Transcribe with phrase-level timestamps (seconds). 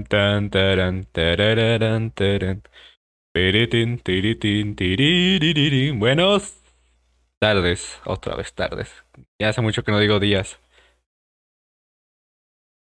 [0.03, 2.63] Tan, taran, tarararán, taran.
[3.34, 5.99] Tiritín, tiritín, tiriririrín.
[5.99, 6.62] Buenos
[7.39, 8.89] tardes, otra vez tardes.
[9.39, 10.59] Ya hace mucho que no digo días.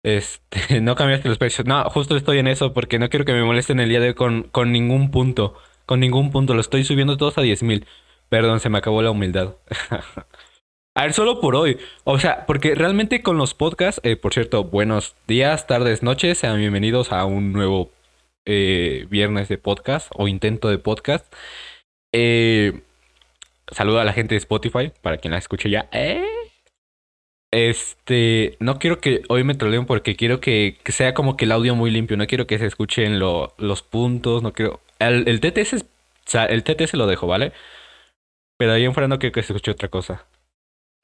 [0.05, 1.67] Este, no cambiaste los precios.
[1.67, 4.15] No, justo estoy en eso porque no quiero que me molesten el día de hoy
[4.15, 5.55] con, con ningún punto.
[5.87, 6.55] Con ningún punto.
[6.55, 7.87] Lo estoy subiendo todos a 10.000.
[8.29, 9.57] Perdón, se me acabó la humildad.
[10.98, 11.78] A ver, solo por hoy.
[12.06, 16.58] O sea, porque realmente con los podcasts, eh, por cierto, buenos días, tardes, noches, sean
[16.58, 17.92] bienvenidos a un nuevo
[18.48, 21.32] eh, viernes de podcast o intento de podcast.
[22.16, 22.82] Eh,
[23.72, 25.88] saludo a la gente de Spotify, para quien la escuche ya.
[25.92, 26.26] Eh.
[27.54, 31.52] Este, no quiero que hoy me troleen porque quiero que, que sea como que el
[31.52, 34.82] audio muy limpio, no quiero que se escuchen lo- los puntos, no quiero...
[34.98, 35.86] El, el TTS,
[36.50, 37.54] el TTS lo dejo, ¿vale?
[38.58, 40.26] Pero ahí en fuera no quiero que se escuche otra cosa.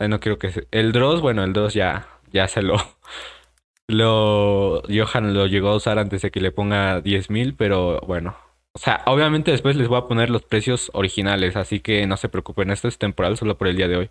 [0.03, 0.67] Ay, no quiero que se...
[0.71, 2.75] El Dross, bueno, el Dross ya, ya se lo...
[3.87, 4.81] Lo...
[4.89, 8.35] Johan lo llegó a usar antes de que le ponga 10.000, pero bueno.
[8.73, 12.29] O sea, obviamente después les voy a poner los precios originales, así que no se
[12.29, 14.09] preocupen, esto es temporal solo por el día de hoy.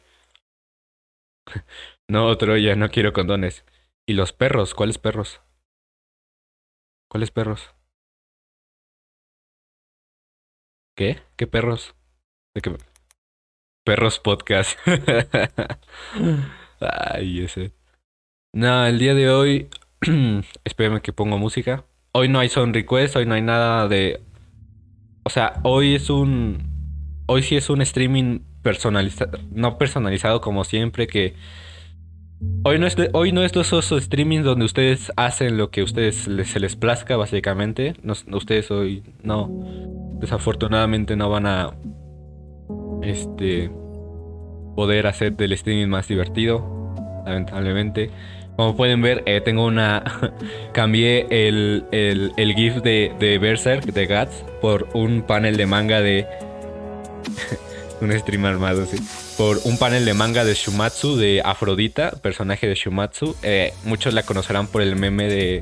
[2.08, 3.64] No, otro ya, no quiero condones.
[4.06, 4.74] ¿Y los perros?
[4.74, 5.40] ¿Cuáles perros?
[7.08, 7.74] ¿Cuáles perros?
[10.96, 11.22] ¿Qué?
[11.36, 11.94] ¿Qué perros?
[12.54, 12.91] ¿De qué?
[13.84, 14.78] Perros Podcast.
[16.80, 17.72] Ay, ese.
[18.52, 19.69] No, el día de hoy.
[20.64, 21.84] Espérame que pongo música.
[22.12, 24.20] Hoy no hay son request, hoy no hay nada de.
[25.24, 26.70] O sea, hoy es un.
[27.27, 29.39] Hoy sí es un streaming personalizado.
[29.51, 31.35] No personalizado como siempre, que.
[32.64, 35.80] Hoy no es, de- hoy no es de esos streamings donde ustedes hacen lo que
[35.83, 37.95] a ustedes les- se les plazca, básicamente.
[38.02, 39.48] No- ustedes hoy no.
[40.20, 41.70] Desafortunadamente no van a
[43.02, 43.70] este
[44.74, 46.83] poder hacer del streaming más divertido
[47.24, 48.10] lamentablemente.
[48.56, 50.02] Como pueden ver eh, tengo una
[50.72, 56.00] cambié el, el, el gif de, de Berserk de Guts por un panel de manga
[56.00, 56.27] de
[58.00, 58.98] un stream armado sí.
[59.38, 63.36] Por un panel de manga de Shumatsu de Afrodita personaje de Shumatsu.
[63.42, 65.61] Eh, muchos la conocerán por el meme de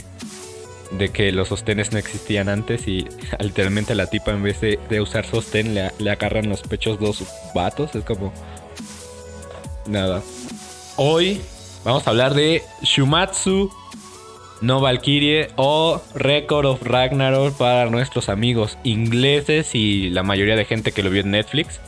[0.91, 3.07] de que los sostenes no existían antes y
[3.39, 7.25] literalmente la tipa en vez de, de usar sostén le, le agarran los pechos dos
[7.55, 7.95] vatos.
[7.95, 8.33] Es como...
[9.91, 10.23] Nada.
[10.97, 11.41] Hoy
[11.85, 13.73] vamos a hablar de Shumatsu
[14.61, 20.93] no Valkyrie o Record of Ragnarok para nuestros amigos ingleses y la mayoría de gente
[20.93, 21.81] que lo vio en Netflix.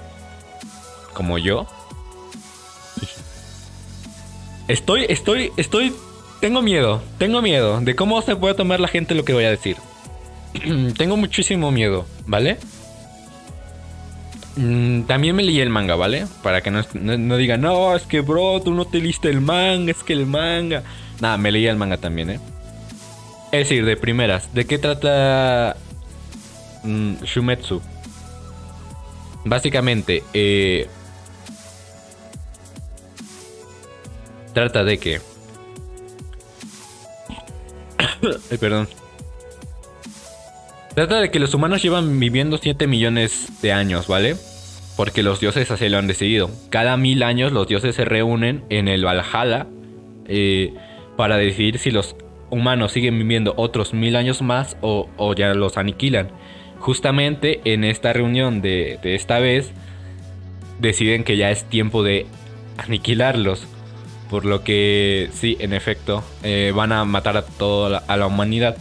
[1.12, 1.68] Como yo.
[4.66, 5.94] Estoy, estoy, estoy
[6.40, 9.50] tengo miedo, tengo miedo de cómo se puede tomar la gente lo que voy a
[9.50, 9.76] decir.
[10.98, 12.58] tengo muchísimo miedo, ¿vale?
[14.56, 16.26] Mm, También me leí el manga, ¿vale?
[16.42, 19.40] Para que no, no, no digan, no, es que bro, tú no te leíste el
[19.40, 20.82] manga, es que el manga.
[21.20, 22.40] Nada, me leí el manga también, ¿eh?
[23.52, 25.76] Es decir, de primeras, ¿de qué trata
[26.84, 27.80] mm, Shumetsu?
[29.44, 30.88] Básicamente, eh,
[34.52, 35.20] trata de que
[38.50, 38.88] Ay, perdón.
[40.94, 44.36] Trata de que los humanos llevan viviendo 7 millones de años, ¿vale?
[44.94, 46.50] Porque los dioses así lo han decidido.
[46.68, 49.66] Cada mil años los dioses se reúnen en el Valhalla
[50.26, 50.74] eh,
[51.16, 52.14] para decidir si los
[52.50, 56.28] humanos siguen viviendo otros mil años más o, o ya los aniquilan.
[56.78, 59.72] Justamente en esta reunión de, de esta vez
[60.78, 62.26] deciden que ya es tiempo de
[62.76, 63.66] aniquilarlos.
[64.28, 68.76] Por lo que sí, en efecto, eh, van a matar a toda a la humanidad.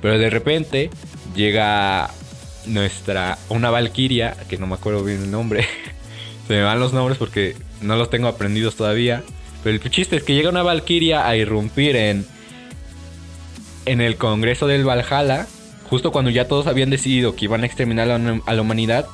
[0.00, 0.90] Pero de repente
[1.34, 2.10] llega
[2.66, 5.66] nuestra, una valquiria, que no me acuerdo bien el nombre.
[6.48, 9.22] Se me van los nombres porque no los tengo aprendidos todavía.
[9.62, 12.26] Pero el chiste es que llega una valquiria a irrumpir en,
[13.86, 15.46] en el Congreso del Valhalla.
[15.90, 19.06] Justo cuando ya todos habían decidido que iban a exterminar a la, a la humanidad.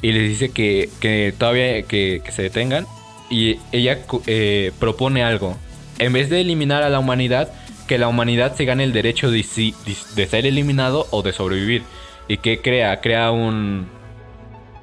[0.00, 2.86] Y les dice que, que todavía que, que se detengan
[3.30, 5.56] y ella eh, propone algo.
[5.98, 7.52] En vez de eliminar a la humanidad,
[7.88, 11.82] que la humanidad se gane el derecho de, ser eliminado o de sobrevivir.
[12.28, 13.00] ¿Y que crea?
[13.00, 13.88] Crea un...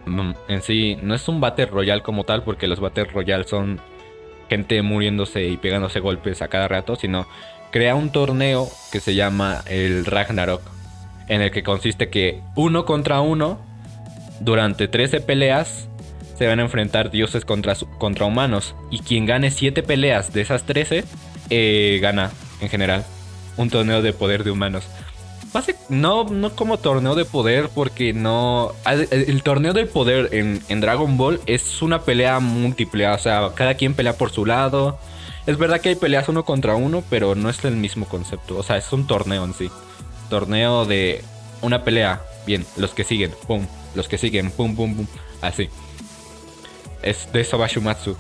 [0.06, 3.80] mm, En sí, no es un Battle Royale como tal, porque los Battle Royale son
[4.50, 7.28] gente muriéndose y pegándose golpes a cada rato, sino
[7.72, 10.62] crea un torneo que se llama el Ragnarok,
[11.28, 13.60] en el que consiste que uno contra uno,
[14.42, 15.88] durante 13 peleas,
[16.38, 18.76] se van a enfrentar dioses contra, contra humanos.
[18.92, 21.06] Y quien gane 7 peleas de esas 13,
[21.50, 22.32] eh, gana
[22.66, 23.06] en general.
[23.58, 24.86] Un torneo de poder de humanos.
[25.88, 28.74] No, no como torneo de poder, porque no.
[28.86, 33.08] El, torneo del poder en, en Dragon Ball es una pelea múltiple.
[33.08, 35.00] O sea, cada quien pelea por su lado.
[35.46, 38.58] Es verdad que hay peleas uno contra uno, pero no es el mismo concepto.
[38.58, 39.70] O sea, es un torneo en sí.
[40.30, 41.24] Torneo de
[41.62, 42.22] una pelea.
[42.46, 43.66] Bien, los que siguen, pum.
[43.94, 45.08] Los que siguen, pum, pum, pum.
[45.42, 45.70] Así.
[47.02, 48.18] Es de eso va Shumatsu.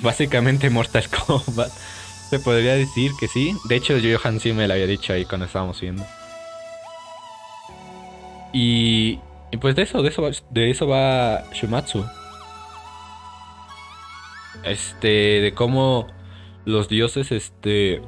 [0.00, 1.70] Básicamente Mortal Kombat.
[2.30, 3.56] Se podría decir que sí.
[3.64, 6.04] De hecho, Johan sí me lo había dicho ahí cuando estábamos viendo.
[8.52, 9.18] Y,
[9.50, 12.04] y pues de eso, de eso, va- de eso va Shumatsu.
[14.64, 15.08] Este,
[15.40, 16.06] de cómo
[16.64, 18.00] los dioses, este...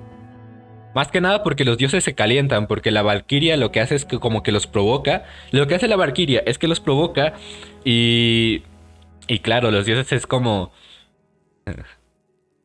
[0.94, 4.04] Más que nada porque los dioses se calientan, porque la Valkyria lo que hace es
[4.04, 5.24] que como que los provoca.
[5.50, 7.34] Lo que hace la Valkyria es que los provoca
[7.84, 8.62] y...
[9.26, 10.70] Y claro, los dioses es como...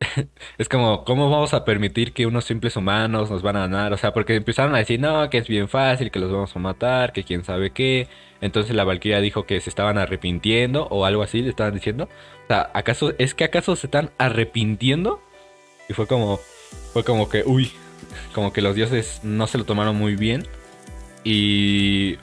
[0.58, 3.92] Es como, ¿cómo vamos a permitir que unos simples humanos nos van a ganar?
[3.92, 6.58] O sea, porque empezaron a decir, no, que es bien fácil, que los vamos a
[6.58, 8.08] matar, que quién sabe qué.
[8.40, 12.08] Entonces la Valkyria dijo que se estaban arrepintiendo o algo así, le estaban diciendo.
[12.44, 15.20] O sea, ¿acaso, es que acaso se están arrepintiendo?
[15.88, 16.38] Y fue como,
[16.92, 17.72] fue como que, uy,
[18.34, 20.46] como que los dioses no se lo tomaron muy bien.
[21.24, 22.16] Y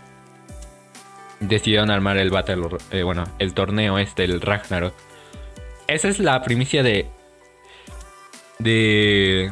[1.42, 4.94] decidieron armar el battle, eh, bueno, el torneo este, el Ragnarok.
[5.88, 7.06] Esa es la primicia de
[8.60, 9.52] de...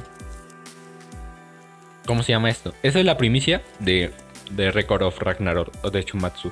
[2.05, 2.73] ¿Cómo se llama esto?
[2.83, 4.11] Esa es la primicia de,
[4.51, 6.51] de Record of Ragnarok o de Chumatsu.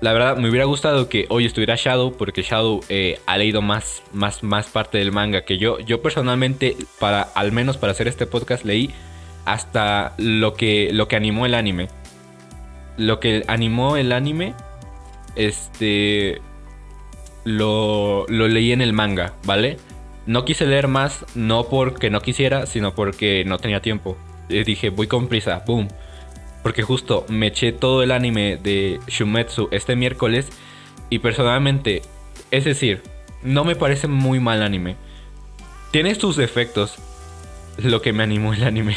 [0.00, 4.02] La verdad, me hubiera gustado que hoy estuviera Shadow, porque Shadow eh, ha leído más,
[4.12, 5.78] más, más parte del manga que yo.
[5.80, 8.90] Yo personalmente, para, al menos para hacer este podcast, leí
[9.46, 11.88] hasta lo que, lo que animó el anime.
[12.98, 14.54] Lo que animó el anime,
[15.34, 16.42] este,
[17.44, 19.78] lo, lo leí en el manga, ¿vale?
[20.26, 24.16] No quise leer más, no porque no quisiera, sino porque no tenía tiempo.
[24.48, 25.88] Eh, dije, voy con prisa, boom.
[26.64, 30.48] Porque justo me eché todo el anime de Shumetsu este miércoles.
[31.10, 32.02] Y personalmente,
[32.50, 33.02] es decir,
[33.42, 34.96] no me parece muy mal anime.
[35.92, 36.96] Tiene sus defectos.
[37.78, 38.96] Lo que me animó el anime.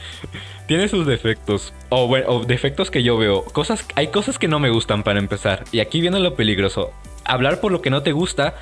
[0.66, 1.74] Tiene sus defectos.
[1.90, 3.44] O, bueno, o defectos que yo veo.
[3.44, 5.64] Cosas, hay cosas que no me gustan para empezar.
[5.72, 6.92] Y aquí viene lo peligroso.
[7.26, 8.54] Hablar por lo que no te gusta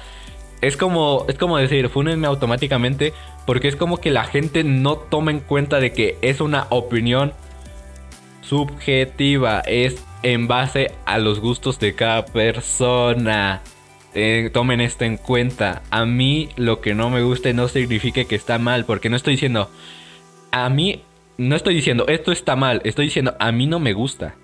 [0.63, 3.13] es como, es como decir, fúnenme automáticamente,
[3.47, 7.33] porque es como que la gente no toma en cuenta de que es una opinión
[8.43, 13.61] subjetiva, es en base a los gustos de cada persona.
[14.15, 15.83] Eh, tomen esto en cuenta.
[15.91, 19.33] A mí lo que no me guste no significa que está mal, porque no estoy
[19.33, 19.69] diciendo,
[20.53, 21.03] a mí,
[21.39, 24.37] no estoy diciendo, esto está mal, estoy diciendo, a mí no me gusta.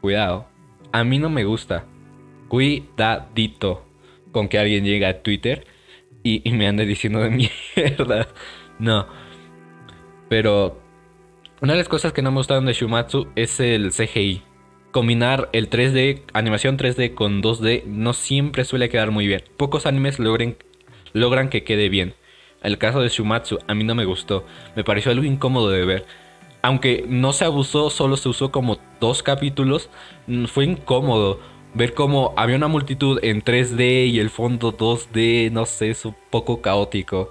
[0.00, 0.46] Cuidado,
[0.90, 1.84] a mí no me gusta.
[2.48, 3.85] Cuidadito
[4.32, 5.66] con que alguien llegue a Twitter
[6.22, 7.30] y, me ande diciendo de
[7.76, 8.28] mierda.
[8.78, 9.06] No.
[10.28, 10.80] Pero
[11.60, 14.42] una de las cosas que no me gustaron de Shumatsu es el CGI.
[14.90, 19.42] Combinar el 3D, animación 3D con 2D no siempre suele quedar muy bien.
[19.56, 20.56] Pocos animes logren,
[21.12, 22.14] logran que quede bien.
[22.62, 24.44] El caso de Shumatsu a mí no me gustó.
[24.74, 26.06] Me pareció algo incómodo de ver.
[26.62, 29.88] Aunque no se abusó, solo se usó como dos capítulos.
[30.48, 31.38] Fue incómodo
[31.76, 36.16] ver cómo había una multitud en 3D y el fondo 2D, no sé, es un
[36.30, 37.30] poco caótico.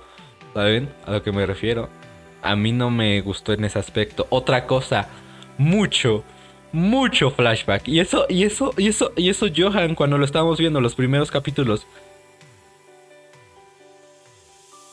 [0.54, 1.90] ¿Saben a lo que me refiero?
[2.44, 4.28] A mí no me gustó en ese aspecto.
[4.30, 5.10] Otra cosa,
[5.58, 6.24] mucho,
[6.72, 7.88] mucho flashback.
[7.88, 11.32] Y eso, y eso, y eso, y eso Johan cuando lo estábamos viendo los primeros
[11.32, 11.88] capítulos.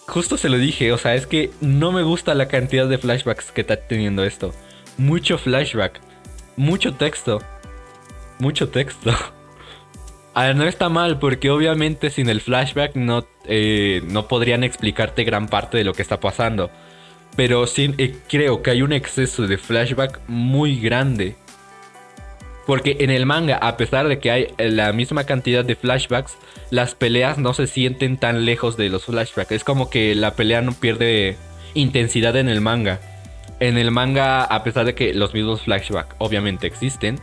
[0.08, 3.52] Justo se lo dije, o sea, es que no me gusta la cantidad de flashbacks
[3.52, 4.54] que está teniendo esto.
[4.96, 6.00] Mucho flashback,
[6.56, 7.38] mucho texto,
[8.38, 9.12] mucho texto.
[10.34, 15.24] A ver, no está mal, porque obviamente sin el flashback no, eh, no podrían explicarte
[15.24, 16.70] gran parte de lo que está pasando.
[17.36, 21.36] Pero sí, eh, creo que hay un exceso de flashback muy grande.
[22.66, 26.36] Porque en el manga, a pesar de que hay la misma cantidad de flashbacks,
[26.70, 29.52] las peleas no se sienten tan lejos de los flashbacks.
[29.52, 31.36] Es como que la pelea no pierde
[31.74, 33.00] intensidad en el manga.
[33.60, 37.18] En el manga, a pesar de que los mismos flashbacks obviamente existen,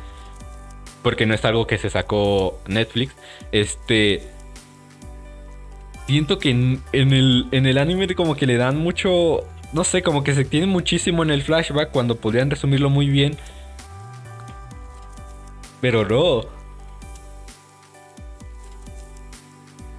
[1.04, 3.14] porque no es algo que se sacó Netflix,
[3.52, 4.24] este...
[6.08, 9.42] Siento que en, el, en el anime como que le dan mucho...
[9.74, 13.38] No sé, como que se tiene muchísimo en el flashback cuando podrían resumirlo muy bien.
[15.82, 16.46] Pero no.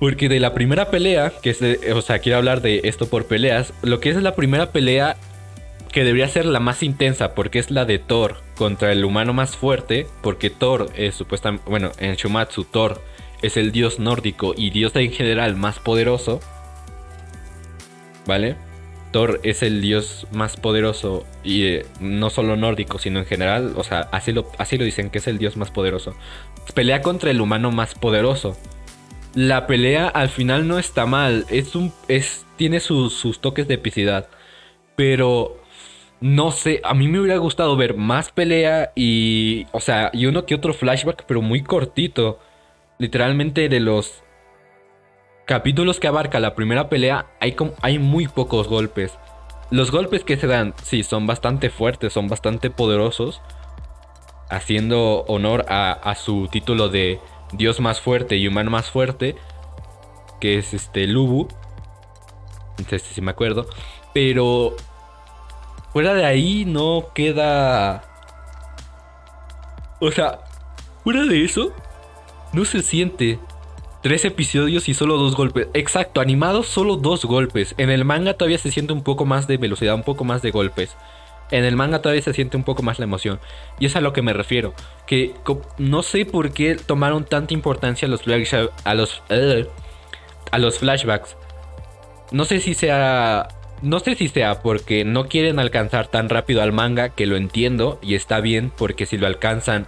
[0.01, 3.27] Porque de la primera pelea, que es de- o sea, quiero hablar de esto por
[3.27, 5.17] peleas, lo que es la primera pelea
[5.93, 9.57] que debería ser la más intensa porque es la de Thor contra el humano más
[9.57, 13.01] fuerte, porque Thor es supuestamente, bueno, en Shumatsu Thor
[13.43, 16.41] es el dios nórdico y dios en general más poderoso,
[18.27, 18.57] ¿vale?
[19.13, 23.83] Thor es el dios más poderoso y eh, no solo nórdico, sino en general, o
[23.83, 26.15] sea, así lo, así lo dicen, que es el dios más poderoso.
[26.75, 28.57] Pelea contra el humano más poderoso.
[29.35, 33.75] La pelea al final no está mal, es un, es, tiene sus, sus toques de
[33.75, 34.29] epicidad,
[34.97, 35.60] pero
[36.21, 40.45] no sé, a mí me hubiera gustado ver más pelea y, o sea, y uno
[40.47, 42.39] que otro flashback, pero muy cortito.
[42.99, 44.23] Literalmente de los
[45.47, 49.19] capítulos que abarca la primera pelea, hay, como- hay muy pocos golpes.
[49.71, 53.41] Los golpes que se dan, sí, son bastante fuertes, son bastante poderosos,
[54.51, 57.21] haciendo honor a, a su título de
[57.53, 59.37] Dios más fuerte y humano más fuerte,
[60.41, 61.49] que es este Lubu.
[62.99, 63.67] Si me acuerdo.
[64.15, 64.75] Pero
[65.93, 68.03] fuera de ahí no queda...
[70.01, 70.41] O sea,
[71.05, 71.73] fuera de eso,
[72.53, 73.39] no se siente.
[74.03, 75.69] Tres episodios y solo dos golpes.
[75.75, 77.75] Exacto, animados solo dos golpes.
[77.77, 80.51] En el manga todavía se siente un poco más de velocidad, un poco más de
[80.51, 80.97] golpes.
[81.51, 83.41] En el manga todavía se siente un poco más la emoción.
[83.79, 84.73] Y es a lo que me refiero.
[85.07, 85.35] Que
[85.77, 88.23] no sé por qué tomaron tanta importancia a los,
[88.85, 89.69] a los, eh,
[90.51, 91.37] a los flashbacks.
[92.31, 93.49] No sé si sea.
[93.83, 97.99] No sé si sea porque no quieren alcanzar tan rápido al manga, que lo entiendo
[98.03, 99.87] y está bien, porque si lo alcanzan,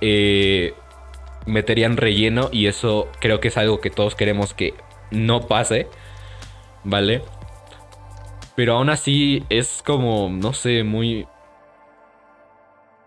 [0.00, 0.74] eh,
[1.46, 4.74] meterían relleno y eso creo que es algo que todos queremos que
[5.10, 5.88] no pase,
[6.84, 7.22] ¿vale?
[8.56, 11.26] Pero aún así es como, no sé, muy...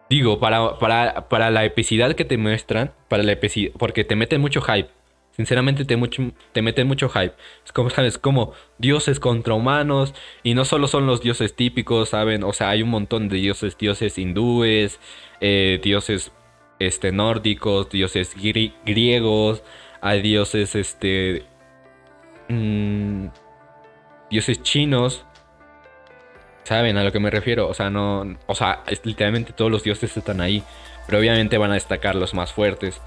[0.09, 3.37] Digo, para, para, para la epicidad que te muestran, para la
[3.77, 4.96] porque te meten mucho hype.
[5.37, 7.35] Sinceramente te, mucho, te meten mucho hype.
[7.63, 8.17] Es como, ¿sabes?
[8.17, 10.13] Como dioses contra humanos.
[10.43, 12.43] Y no solo son los dioses típicos, ¿saben?
[12.43, 14.99] O sea, hay un montón de dioses, dioses hindúes,
[15.39, 16.31] eh, dioses
[16.79, 19.63] este, nórdicos, dioses gri- griegos,
[20.01, 21.45] hay dioses, este...
[22.49, 23.27] mm,
[24.31, 25.23] dioses chinos.
[26.63, 27.67] ¿Saben a lo que me refiero?
[27.69, 28.37] O sea, no...
[28.47, 30.63] O sea, literalmente todos los dioses están ahí.
[31.05, 32.99] Pero obviamente van a destacar los más fuertes.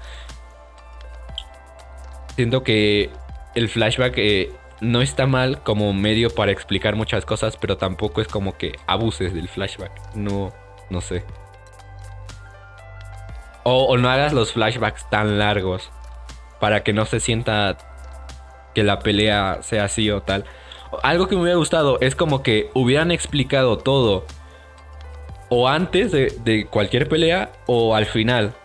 [2.41, 3.11] Siento que
[3.53, 8.27] el flashback eh, no está mal como medio para explicar muchas cosas, pero tampoco es
[8.27, 9.91] como que abuses del flashback.
[10.15, 10.51] No,
[10.89, 11.23] no sé.
[13.61, 15.91] O, no hagas los flashbacks tan largos
[16.59, 17.77] para que no se sienta
[18.73, 20.45] que la pelea sea así o tal.
[21.03, 24.25] Algo que me hubiera gustado es como que hubieran explicado todo
[25.49, 28.55] o antes de, de cualquier pelea o al final.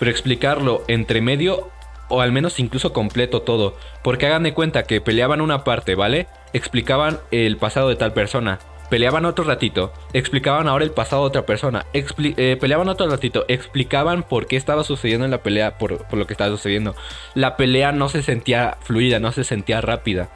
[0.00, 1.70] Pero explicarlo entre medio
[2.12, 3.74] o al menos incluso completo todo.
[4.04, 6.26] Porque hagan de cuenta que peleaban una parte, ¿vale?
[6.52, 8.58] Explicaban el pasado de tal persona.
[8.90, 9.94] Peleaban otro ratito.
[10.12, 11.86] Explicaban ahora el pasado de otra persona.
[11.94, 13.46] Eh, peleaban otro ratito.
[13.48, 15.78] Explicaban por qué estaba sucediendo en la pelea.
[15.78, 16.94] Por, por lo que estaba sucediendo.
[17.32, 20.28] La pelea no se sentía fluida, no se sentía rápida.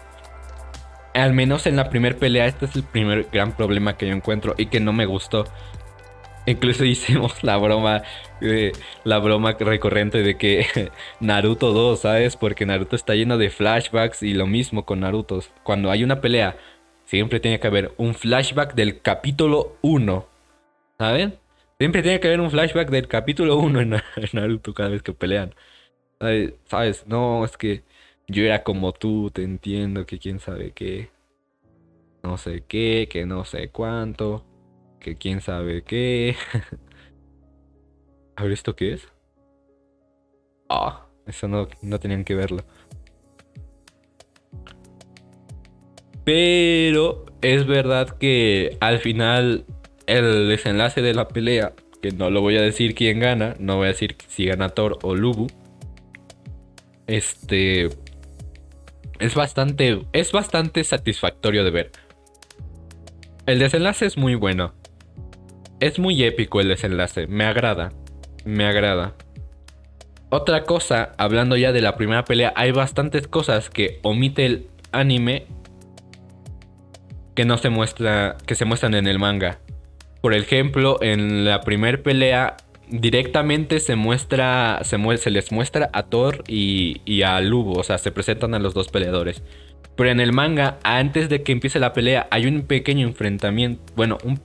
[1.13, 4.55] Al menos en la primera pelea, este es el primer gran problema que yo encuentro
[4.57, 5.45] y que no me gustó.
[6.47, 8.03] Incluso hicimos la broma,
[8.41, 8.73] eh,
[9.05, 10.67] la broma recurrente de que
[11.21, 12.37] Naruto 2, ¿sabes?
[12.37, 15.41] Porque Naruto está lleno de flashbacks y lo mismo con Naruto.
[15.63, 16.57] Cuando hay una pelea,
[17.05, 20.27] siempre tiene que haber un flashback del capítulo 1,
[20.99, 21.39] ¿saben?
[21.79, 25.03] Siempre tiene que haber un flashback del capítulo 1 en, Na- en Naruto cada vez
[25.03, 25.55] que pelean.
[26.67, 27.07] ¿Sabes?
[27.07, 27.85] No, es que
[28.29, 31.11] yo era como tú, te entiendo, que quién sabe qué.
[32.23, 34.45] No sé qué, que no sé cuánto
[35.01, 36.37] que quién sabe qué.
[38.37, 39.09] A ver, ¿esto qué es?
[40.69, 42.65] Ah, eso no, no tenían que verlo.
[46.25, 49.65] Pero es verdad que al final
[50.07, 51.73] el desenlace de la pelea,
[52.03, 54.99] que no lo voy a decir quién gana, no voy a decir si gana Thor
[55.03, 55.47] o Lubu.
[57.07, 57.89] Este
[59.19, 61.93] es bastante es bastante satisfactorio de ver.
[63.47, 64.75] El desenlace es muy bueno.
[65.79, 67.93] Es muy épico el desenlace, me agrada,
[68.47, 69.15] me agrada.
[70.31, 75.47] Otra cosa, hablando ya de la primera pelea, hay bastantes cosas que omite el anime
[77.35, 79.59] que no se muestra, que se muestran en el manga.
[80.23, 82.57] Por ejemplo, en la primera pelea
[82.89, 88.13] directamente se muestra, se, les muestra a Thor y, y a Lubo, o sea, se
[88.13, 89.43] presentan a los dos peleadores.
[89.95, 94.17] Pero en el manga, antes de que empiece la pelea, hay un pequeño enfrentamiento, bueno,
[94.25, 94.41] un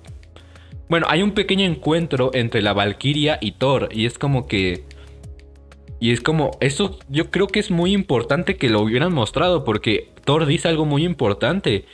[0.92, 3.88] bueno, hay un pequeño encuentro entre la Valkyria y Thor.
[3.94, 4.84] Y es como que.
[6.02, 6.52] Y es como.
[6.60, 9.64] Eso yo creo que es muy importante que lo hubieran mostrado.
[9.64, 11.86] Porque Thor dice algo muy importante.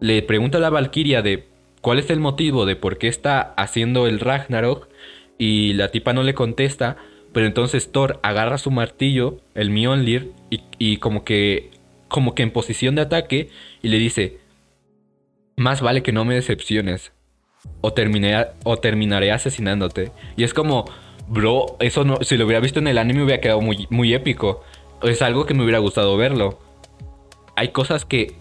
[0.00, 1.46] Le pregunta a la Valkyria de.
[1.82, 4.88] cuál es el motivo de por qué está haciendo el Ragnarok
[5.36, 6.96] y la tipa no le contesta,
[7.34, 11.70] pero entonces Thor agarra su martillo, el Mjolnir, y, y como que
[12.08, 13.50] como que en posición de ataque
[13.82, 14.38] y le dice,
[15.56, 17.12] más vale que no me decepciones
[17.80, 20.12] o terminaré, o terminaré asesinándote.
[20.36, 20.84] Y es como,
[21.28, 24.62] bro, eso no, si lo hubiera visto en el anime hubiera quedado muy, muy épico.
[25.02, 26.58] Es algo que me hubiera gustado verlo.
[27.56, 28.34] Hay cosas que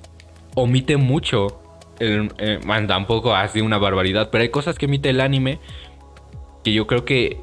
[0.56, 1.62] omite mucho.
[2.00, 5.60] El, eh, tampoco así una barbaridad, pero hay cosas que omite el anime
[6.64, 7.38] que yo creo que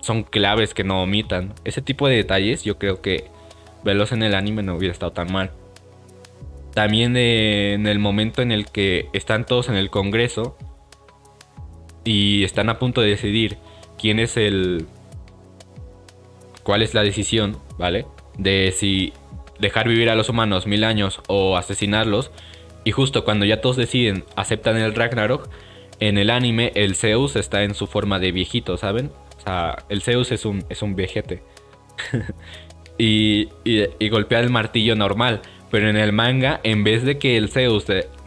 [0.00, 1.54] son claves que no omitan.
[1.64, 3.24] Ese tipo de detalles yo creo que
[3.82, 5.50] verlos en el anime no hubiera estado tan mal.
[6.74, 10.56] También eh, en el momento en el que están todos en el Congreso
[12.04, 13.58] y están a punto de decidir
[13.98, 14.86] quién es el...
[16.64, 18.06] cuál es la decisión, ¿vale?
[18.36, 19.12] De si
[19.60, 22.32] dejar vivir a los humanos mil años o asesinarlos.
[22.82, 25.48] Y justo cuando ya todos deciden, aceptan el Ragnarok,
[26.00, 29.12] en el anime el Zeus está en su forma de viejito, ¿saben?
[29.38, 31.42] O sea, el Zeus es un, es un viejete.
[32.98, 35.40] y, y, y golpea el martillo normal.
[35.74, 37.86] Pero en el manga, en vez de que el Zeus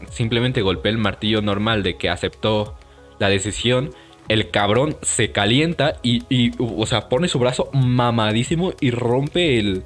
[0.10, 2.76] simplemente golpee el martillo normal de que aceptó
[3.20, 3.92] la decisión,
[4.28, 9.84] el cabrón se calienta y, y, o sea, pone su brazo mamadísimo y rompe el.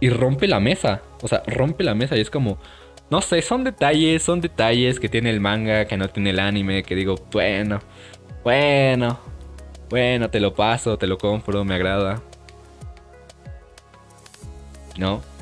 [0.00, 1.02] Y rompe la mesa.
[1.22, 2.58] O sea, rompe la mesa y es como.
[3.10, 6.82] No sé, son detalles, son detalles que tiene el manga, que no tiene el anime,
[6.82, 7.78] que digo, bueno,
[8.42, 9.20] bueno,
[9.88, 12.20] bueno, te lo paso, te lo compro, me agrada.
[14.96, 15.37] ¿No?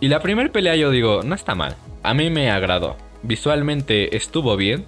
[0.00, 1.76] Y la primera pelea yo digo, no está mal.
[2.02, 2.96] A mí me agradó.
[3.22, 4.84] Visualmente estuvo bien.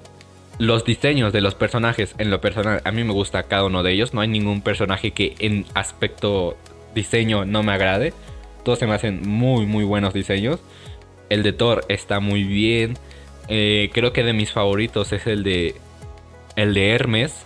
[0.58, 3.92] Los diseños de los personajes, en lo personal, a mí me gusta cada uno de
[3.92, 4.12] ellos.
[4.12, 6.56] No hay ningún personaje que en aspecto
[6.94, 8.12] diseño no me agrade.
[8.64, 10.60] Todos se me hacen muy, muy buenos diseños.
[11.30, 12.98] El de Thor está muy bien.
[13.48, 15.74] Eh, creo que de mis favoritos es el de.
[16.56, 17.44] El de Hermes.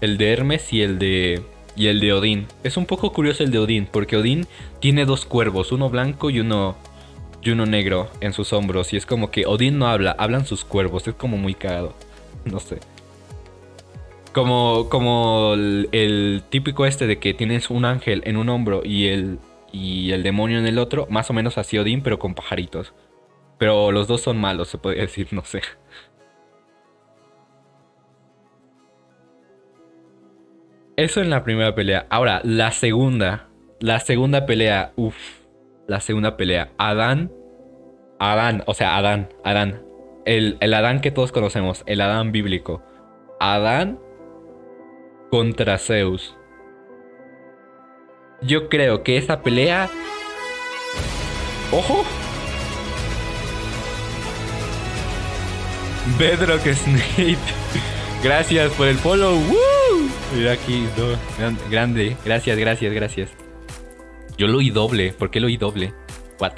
[0.00, 1.42] El de Hermes y el de.
[1.76, 2.46] Y el de Odín.
[2.64, 3.88] Es un poco curioso el de Odín.
[3.90, 4.46] Porque Odín
[4.80, 5.72] tiene dos cuervos.
[5.72, 6.76] Uno blanco y uno.
[7.48, 8.92] Y uno negro en sus hombros.
[8.92, 10.14] Y es como que Odín no habla.
[10.18, 11.08] Hablan sus cuervos.
[11.08, 11.94] Es como muy cagado.
[12.44, 12.78] No sé.
[14.34, 19.38] Como, como el, típico este de que tienes un ángel en un hombro y el,
[19.72, 22.92] y el demonio en el otro, más o menos así Odín, pero con pajaritos.
[23.58, 25.62] Pero los dos son malos, se podría decir, no sé.
[30.96, 32.06] Eso en la primera pelea.
[32.10, 33.48] Ahora, la segunda.
[33.80, 34.92] La segunda pelea.
[34.96, 35.16] Uff.
[35.86, 36.72] La segunda pelea.
[36.76, 37.32] Adán.
[38.18, 39.28] Adán, o sea, Adán.
[39.44, 39.82] Adán.
[40.24, 41.82] El, el Adán que todos conocemos.
[41.86, 42.82] El Adán bíblico.
[43.40, 43.98] Adán
[45.30, 46.36] contra Zeus.
[48.42, 49.88] Yo creo que esa pelea.
[51.72, 52.04] ¡Ojo!
[56.18, 57.36] Bedrock Snape.
[58.22, 59.34] Gracias por el follow.
[59.34, 60.08] ¡Woo!
[60.34, 62.16] Mira aquí, no, grande.
[62.24, 63.30] Gracias, gracias, gracias.
[64.36, 65.12] Yo lo oí doble.
[65.12, 65.92] ¿Por qué lo oí doble?
[66.40, 66.52] What?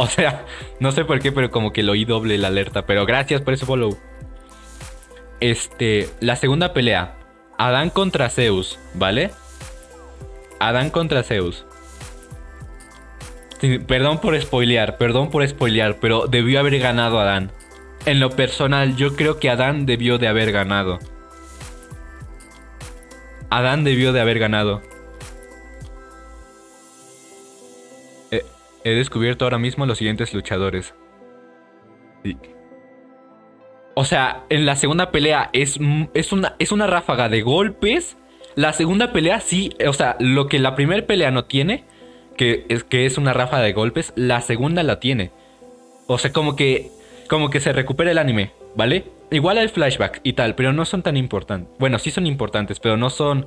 [0.02, 0.46] O sea,
[0.78, 2.86] no sé por qué, pero como que lo oí doble la alerta.
[2.86, 3.98] Pero gracias por ese follow.
[5.40, 7.18] Este, la segunda pelea.
[7.58, 9.30] Adán contra Zeus, ¿vale?
[10.58, 11.66] Adán contra Zeus.
[13.60, 17.52] Sí, perdón por spoilear, perdón por spoilear, pero debió haber ganado Adán.
[18.06, 20.98] En lo personal, yo creo que Adán debió de haber ganado.
[23.50, 24.80] Adán debió de haber ganado.
[28.84, 30.94] He, descubierto ahora mismo los siguientes luchadores.
[33.94, 35.78] O sea, en la segunda pelea es,
[36.14, 38.16] es, una, es una ráfaga de golpes.
[38.54, 41.84] La segunda pelea sí, o sea, lo que la primera pelea no tiene,
[42.36, 45.30] que es, que es una ráfaga de golpes, la segunda la tiene.
[46.06, 46.90] O sea, como que,
[47.28, 49.04] como que se recupera el anime, ¿vale?
[49.30, 51.72] Igual hay flashback y tal, pero no son tan importantes.
[51.78, 53.46] Bueno, sí son importantes, pero no son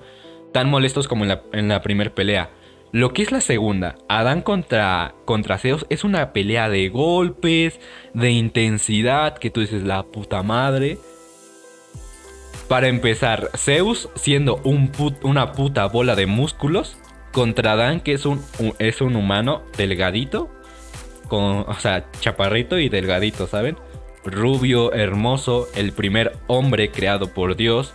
[0.53, 2.49] tan molestos como en la, en la primera pelea.
[2.93, 7.79] Lo que es la segunda, Adán contra, contra Zeus, es una pelea de golpes,
[8.13, 10.99] de intensidad, que tú dices la puta madre.
[12.67, 14.91] Para empezar, Zeus siendo un
[15.23, 16.95] una puta bola de músculos,
[17.31, 18.45] contra Adán que es un,
[18.77, 20.51] es un humano delgadito,
[21.31, 23.75] o sea, chaparrito y delgadito, ¿saben?
[24.23, 27.91] Rubio, hermoso, el primer hombre creado por Dios,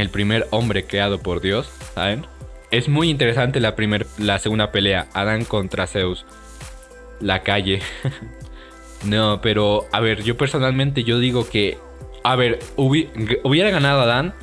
[0.00, 2.26] el primer hombre creado por Dios, ¿saben?
[2.70, 6.24] Es muy interesante la, primer, la segunda pelea, Adán contra Zeus.
[7.20, 7.80] La calle.
[9.04, 11.78] no, pero a ver, yo personalmente yo digo que,
[12.22, 13.08] a ver, hubi
[13.42, 14.34] hubiera ganado Adán,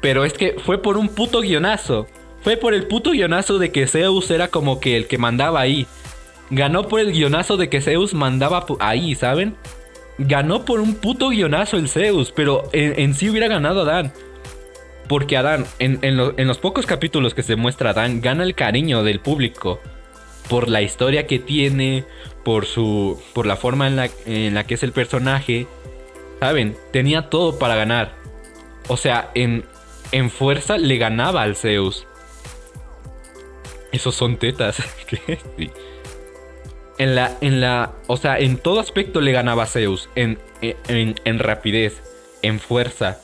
[0.00, 2.06] pero es que fue por un puto guionazo.
[2.42, 5.86] Fue por el puto guionazo de que Zeus era como que el que mandaba ahí.
[6.50, 9.56] Ganó por el guionazo de que Zeus mandaba ahí, ¿saben?
[10.18, 14.12] Ganó por un puto guionazo el Zeus, pero en, en sí hubiera ganado Adán.
[15.08, 18.54] Porque Adán, en, en lo- en los pocos capítulos que se muestra Adán, gana el
[18.54, 19.80] cariño del público.
[20.48, 22.04] Por la historia que tiene,
[22.44, 23.22] por su.
[23.32, 25.66] por la forma en la, en la que es el personaje.
[26.40, 26.76] ¿Saben?
[26.92, 28.14] Tenía todo para ganar.
[28.88, 29.64] O sea, en,
[30.12, 32.06] en fuerza le ganaba al Zeus.
[33.92, 34.78] Esos son tetas.
[36.96, 40.08] En la, en la, o sea, en todo aspecto le ganaba a Zeus.
[40.14, 42.00] En, en, en rapidez,
[42.42, 43.20] en fuerza.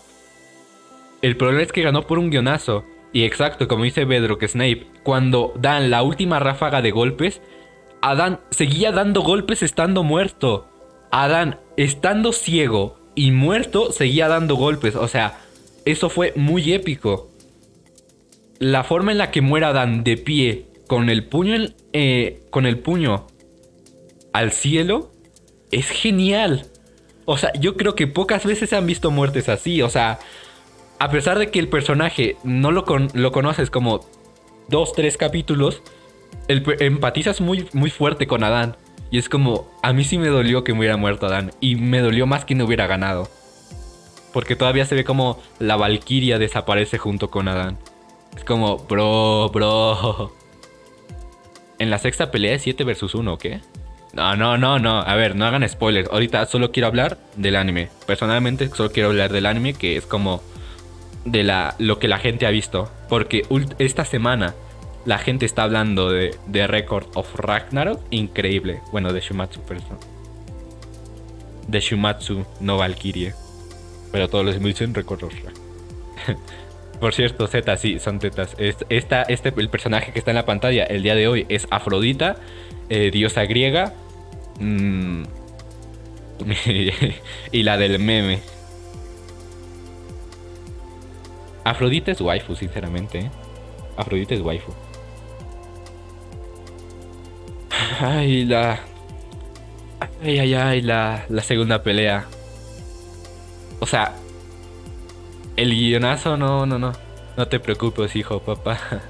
[1.22, 2.84] El problema es que ganó por un guionazo.
[3.12, 7.42] Y exacto, como dice Bedrock Snape, cuando dan la última ráfaga de golpes,
[8.02, 10.68] Adán seguía dando golpes estando muerto.
[11.10, 14.94] Adán, estando ciego y muerto, seguía dando golpes.
[14.94, 15.40] O sea,
[15.84, 17.30] eso fue muy épico.
[18.58, 22.78] La forma en la que muera Adán de pie, con el puño, eh, con el
[22.78, 23.26] puño
[24.32, 25.10] al cielo,
[25.70, 26.66] es genial.
[27.24, 29.82] O sea, yo creo que pocas veces se han visto muertes así.
[29.82, 30.18] O sea,
[31.00, 34.00] a pesar de que el personaje no lo, con- lo conoces como
[34.68, 35.82] dos, tres capítulos,
[36.46, 38.76] el empatizas muy, muy fuerte con Adán.
[39.10, 41.52] Y es como, a mí sí me dolió que me hubiera muerto Adán.
[41.58, 43.28] Y me dolió más que no hubiera ganado.
[44.32, 47.78] Porque todavía se ve como la Valquiria desaparece junto con Adán.
[48.36, 50.32] Es como, bro, bro.
[51.78, 53.60] En la sexta pelea es 7 versus 1, ¿o qué?
[54.12, 55.00] No, no, no, no.
[55.00, 56.10] A ver, no hagan spoilers.
[56.10, 57.88] Ahorita solo quiero hablar del anime.
[58.06, 60.42] Personalmente solo quiero hablar del anime, que es como
[61.24, 62.90] de la, lo que la gente ha visto.
[63.08, 63.42] Porque
[63.78, 64.54] esta semana
[65.04, 68.00] la gente está hablando de, de Record of Ragnarok.
[68.10, 68.80] Increíble.
[68.92, 69.98] Bueno, de Shumatsu, perdón.
[71.68, 73.34] De Shumatsu, no Valkyrie.
[74.12, 75.60] Pero todos los me dicen Record of Ragnarok.
[77.00, 78.54] Por cierto, Z, sí, son tetas.
[78.58, 81.66] Es- Esta, este, el personaje que está en la pantalla el día de hoy es
[81.70, 82.36] Afrodita,
[82.90, 83.94] eh, diosa griega.
[84.58, 85.22] mm,
[87.52, 88.40] y la del meme.
[91.64, 93.18] Afrodita es waifu, sinceramente.
[93.18, 93.30] ¿eh?
[93.96, 94.72] Afrodita es waifu.
[98.00, 98.80] Ay, la.
[100.22, 102.26] Ay, ay, ay, la, la segunda pelea.
[103.80, 104.14] O sea,
[105.56, 106.92] el guionazo, no, no, no.
[107.36, 108.78] No te preocupes, hijo, papá.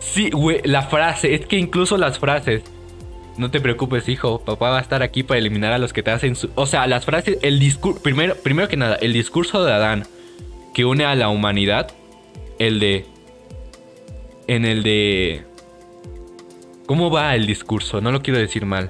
[0.00, 2.62] Sí, güey, la frase, es que incluso las frases.
[3.36, 6.10] No te preocupes, hijo, papá va a estar aquí para eliminar a los que te
[6.10, 6.50] hacen su...
[6.54, 10.06] O sea, las frases, el discurso, primero, primero que nada, el discurso de Adán
[10.78, 11.90] que une a la humanidad,
[12.60, 13.04] el de...
[14.46, 15.42] En el de...
[16.86, 18.00] ¿Cómo va el discurso?
[18.00, 18.88] No lo quiero decir mal.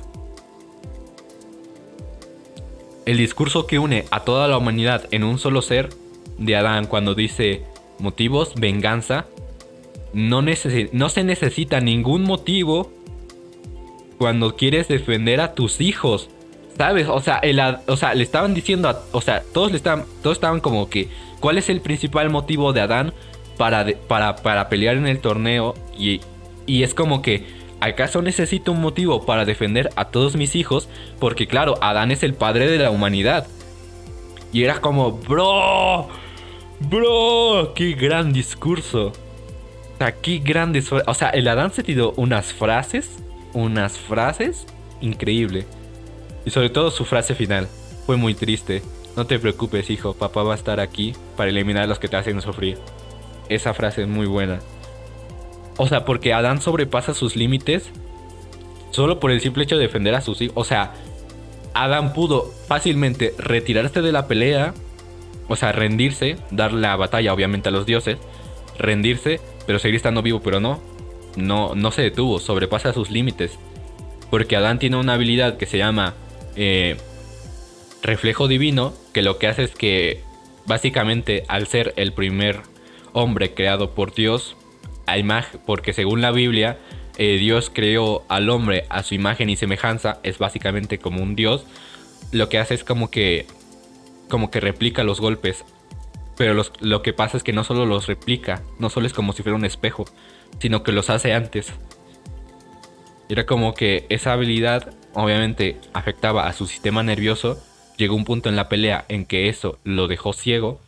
[3.06, 5.88] El discurso que une a toda la humanidad en un solo ser
[6.36, 7.62] de Adán cuando dice
[7.98, 9.24] motivos, venganza,
[10.12, 12.92] no, necesi- no se necesita ningún motivo
[14.18, 16.28] cuando quieres defender a tus hijos.
[16.76, 17.08] ¿Sabes?
[17.08, 20.60] O sea, el o sea, le estaban diciendo o sea, todos le estaban todos estaban
[20.60, 21.08] como que
[21.40, 23.12] ¿cuál es el principal motivo de Adán
[23.56, 26.20] para para para pelear en el torneo y
[26.66, 27.46] y es como que
[27.80, 30.88] ¿acaso necesito un motivo para defender a todos mis hijos?
[31.18, 33.46] Porque claro, Adán es el padre de la humanidad.
[34.52, 36.08] Y era como, bro,
[36.80, 39.12] bro, qué gran discurso.
[39.94, 40.90] O sea, qué grandes.
[40.92, 43.10] O sea, el Adán se tiró unas frases,
[43.52, 44.66] unas frases
[45.00, 45.66] increíble.
[46.44, 47.68] Y sobre todo su frase final.
[48.06, 48.82] Fue muy triste.
[49.18, 52.14] No te preocupes, hijo, papá va a estar aquí para eliminar a los que te
[52.14, 52.78] hacen sufrir.
[53.48, 54.60] Esa frase es muy buena.
[55.76, 57.90] O sea, porque Adán sobrepasa sus límites
[58.92, 60.56] solo por el simple hecho de defender a sus hijos.
[60.56, 60.94] O sea,
[61.74, 64.72] Adán pudo fácilmente retirarse de la pelea,
[65.48, 68.18] o sea, rendirse, dar la batalla obviamente a los dioses,
[68.78, 70.80] rendirse, pero seguir estando vivo, pero no.
[71.34, 73.58] No, no se detuvo, sobrepasa sus límites.
[74.30, 76.14] Porque Adán tiene una habilidad que se llama
[76.54, 76.96] eh,
[78.02, 80.22] reflejo divino, que lo que hace es que
[80.66, 82.60] básicamente al ser el primer
[83.12, 84.56] hombre creado por Dios,
[85.06, 86.78] a imag- porque según la Biblia,
[87.16, 91.66] eh, Dios creó al hombre a su imagen y semejanza, es básicamente como un Dios,
[92.30, 93.46] lo que hace es como que,
[94.28, 95.64] como que replica los golpes.
[96.36, 99.42] Pero lo que pasa es que no solo los replica, no solo es como si
[99.42, 100.04] fuera un espejo,
[100.60, 101.72] sino que los hace antes.
[103.28, 107.60] Era como que esa habilidad obviamente afectaba a su sistema nervioso.
[107.98, 110.80] Llegó un punto en la pelea en que eso lo dejó ciego.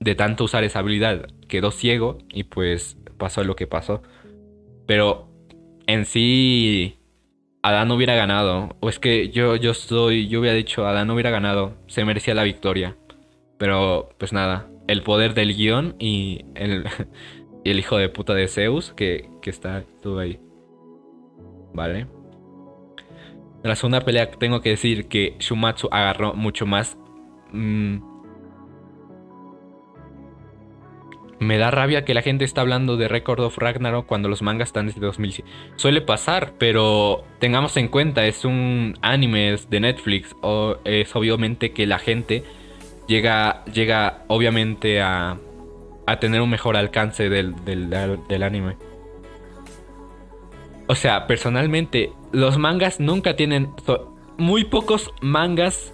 [0.00, 4.02] De tanto usar esa habilidad quedó ciego y pues pasó lo que pasó.
[4.86, 5.28] Pero
[5.86, 6.96] en sí
[7.62, 8.76] Adán hubiera ganado.
[8.80, 11.76] O es que yo, yo estoy, yo hubiera dicho Adán hubiera ganado.
[11.86, 12.96] Se merecía la victoria.
[13.58, 16.84] Pero pues nada, el poder del guion y el,
[17.64, 20.40] el hijo de puta de Zeus que, que está todo ahí.
[21.74, 22.06] ¿vale?
[23.64, 26.98] La segunda pelea tengo que decir que Shumatsu agarró mucho más.
[27.50, 27.96] mm,
[31.40, 34.68] me da rabia que la gente está hablando de Record of Ragnarok cuando los mangas
[34.68, 35.44] están desde 2000.
[35.76, 40.36] Suele pasar, pero tengamos en cuenta, es un anime de Netflix.
[40.42, 42.44] O es obviamente que la gente
[43.08, 45.38] llega, llega obviamente a,
[46.06, 48.76] a tener un mejor alcance del, del anime.
[50.86, 53.70] O sea, personalmente, los mangas nunca tienen.
[54.36, 55.92] muy pocos mangas.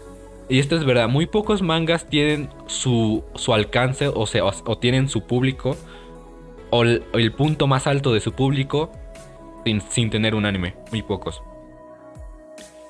[0.48, 5.08] Y esto es verdad, muy pocos mangas tienen su, su alcance, o sea, o tienen
[5.08, 5.76] su público,
[6.70, 8.90] o el, o el punto más alto de su público,
[9.64, 10.74] sin, sin tener un anime.
[10.90, 11.40] Muy pocos.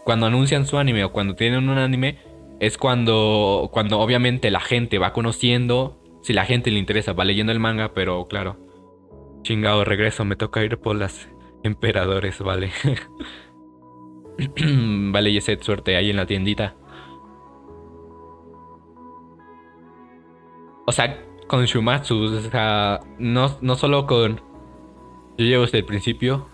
[0.04, 2.16] Cuando anuncian su anime o cuando tienen un anime,
[2.60, 5.98] es cuando, cuando obviamente la gente va conociendo.
[6.22, 8.56] Si la gente le interesa, va leyendo el manga, pero claro.
[9.42, 11.28] Chingado, regreso, me toca ir por las
[11.62, 12.72] emperadores, vale.
[15.12, 16.74] vale, Yeset, suerte ahí en la tiendita.
[20.86, 24.40] O sea, con Shumatsu, o sea, no, no solo con.
[25.38, 26.48] Yo llevo desde el principio.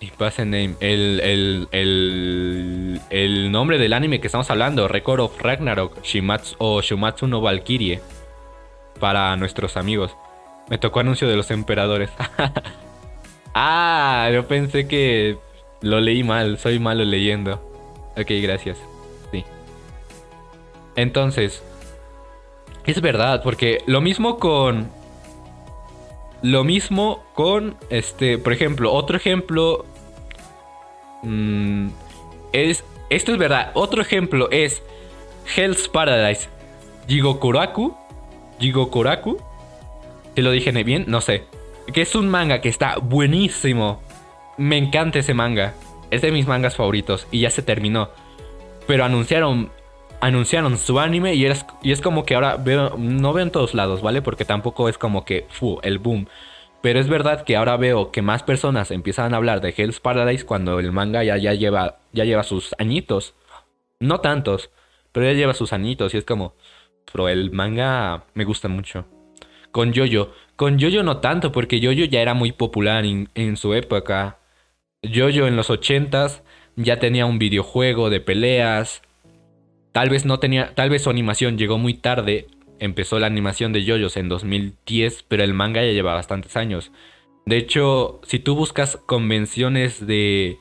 [0.00, 0.74] Y pasen name.
[0.80, 6.82] El, el, el, el nombre del anime que estamos hablando, Record of Ragnarok, Shimatsu o
[6.82, 8.00] Shumatsu no Valkyrie.
[8.98, 10.16] Para nuestros amigos.
[10.68, 12.10] Me tocó anuncio de los emperadores.
[13.54, 15.38] ah, yo pensé que
[15.80, 17.54] lo leí mal, soy malo leyendo.
[18.16, 18.78] Ok, gracias.
[19.30, 19.44] Sí.
[20.96, 21.62] Entonces,
[22.84, 24.90] es verdad, porque lo mismo con.
[26.42, 27.76] Lo mismo con.
[27.90, 28.38] Este.
[28.38, 29.84] Por ejemplo, otro ejemplo.
[31.22, 31.88] mm,
[32.52, 32.84] es.
[33.10, 33.70] Esto es verdad.
[33.74, 34.82] Otro ejemplo es.
[35.56, 36.48] Hell's Paradise.
[37.08, 37.94] Jigokuraku.
[38.58, 39.38] Jigokuraku.
[40.34, 41.44] Si lo dije bien, no sé.
[41.92, 44.02] Que es un manga que está buenísimo.
[44.58, 45.74] Me encanta ese manga.
[46.10, 47.26] Es de mis mangas favoritos.
[47.30, 48.10] Y ya se terminó.
[48.86, 49.70] Pero anunciaron
[50.22, 53.74] anunciaron su anime y es, y es como que ahora veo, no veo en todos
[53.74, 54.22] lados, ¿vale?
[54.22, 56.28] Porque tampoco es como que, fu, el boom.
[56.80, 60.46] Pero es verdad que ahora veo que más personas empiezan a hablar de Hell's Paradise
[60.46, 63.34] cuando el manga ya, ya, lleva, ya lleva sus añitos.
[63.98, 64.70] No tantos,
[65.10, 66.54] pero ya lleva sus añitos y es como,
[67.12, 69.04] pero el manga me gusta mucho.
[69.72, 74.38] Con Jojo, con Jojo no tanto, porque Jojo ya era muy popular en, su época.
[75.02, 76.42] Jojo en los 80s
[76.76, 79.02] ya tenía un videojuego de peleas.
[79.92, 82.46] Tal vez no tenía, tal vez su animación llegó muy tarde.
[82.78, 86.90] Empezó la animación de JoJo's en 2010, pero el manga ya lleva bastantes años.
[87.46, 90.58] De hecho, si tú buscas convenciones de,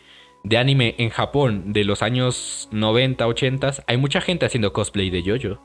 [0.58, 5.62] anime en Japón de los años 90, 80, hay mucha gente haciendo cosplay de JoJo.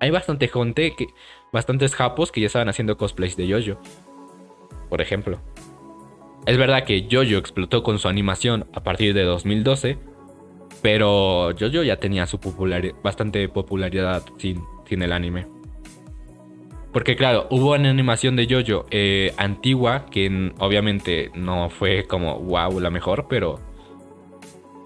[0.00, 1.08] Hay bastante gente, que,
[1.52, 3.78] bastantes japos que ya estaban haciendo cosplays de JoJo.
[4.88, 5.38] Por ejemplo.
[6.46, 9.98] Es verdad que JoJo explotó con su animación a partir de 2012,
[10.82, 15.46] pero JoJo ya tenía su populari- bastante popularidad sin, sin el anime.
[16.92, 22.80] Porque claro, hubo una animación de JoJo eh, antigua que obviamente no fue como wow
[22.80, 23.60] la mejor, pero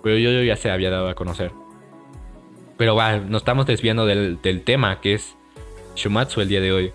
[0.03, 1.53] pero JoJo ya se había dado a conocer.
[2.77, 5.35] Pero va, nos estamos desviando del, del tema que es
[5.95, 6.93] Shumatsu el día de hoy.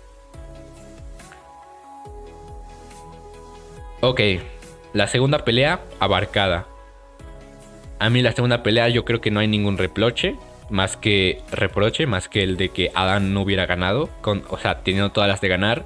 [4.00, 4.20] Ok,
[4.92, 6.66] la segunda pelea abarcada.
[7.98, 10.36] A mí la segunda pelea yo creo que no hay ningún reproche,
[10.70, 14.82] más que reproche, más que el de que Adam no hubiera ganado, con, o sea,
[14.82, 15.84] teniendo todas las de ganar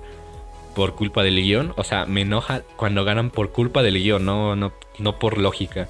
[0.77, 1.73] por culpa del guion.
[1.77, 5.89] O sea, me enoja cuando ganan por culpa del guion, no, no, no por lógica.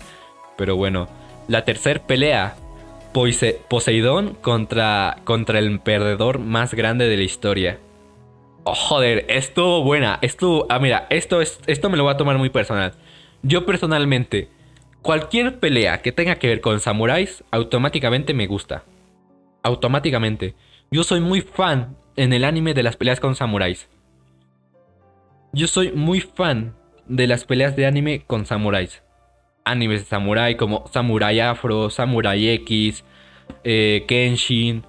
[0.57, 1.09] Pero bueno,
[1.47, 2.57] la tercera pelea,
[3.15, 7.79] Poise- Poseidón contra, contra el perdedor más grande de la historia.
[8.65, 10.19] Oh, joder, estuvo buena.
[10.69, 12.93] Ah, mira, esto, es, esto me lo voy a tomar muy personal.
[13.43, 14.49] Yo personalmente,
[15.01, 18.83] cualquier pelea que tenga que ver con samuráis, automáticamente me gusta.
[19.63, 20.57] Automáticamente.
[20.91, 23.89] Yo soy muy fan en el anime de las peleas con samuráis.
[25.53, 26.75] Yo soy muy fan
[27.07, 29.04] de las peleas de anime con samuráis.
[29.65, 33.05] Animes de samurái como Samurai Afro, Samurai X,
[33.65, 34.85] eh, Kenshin,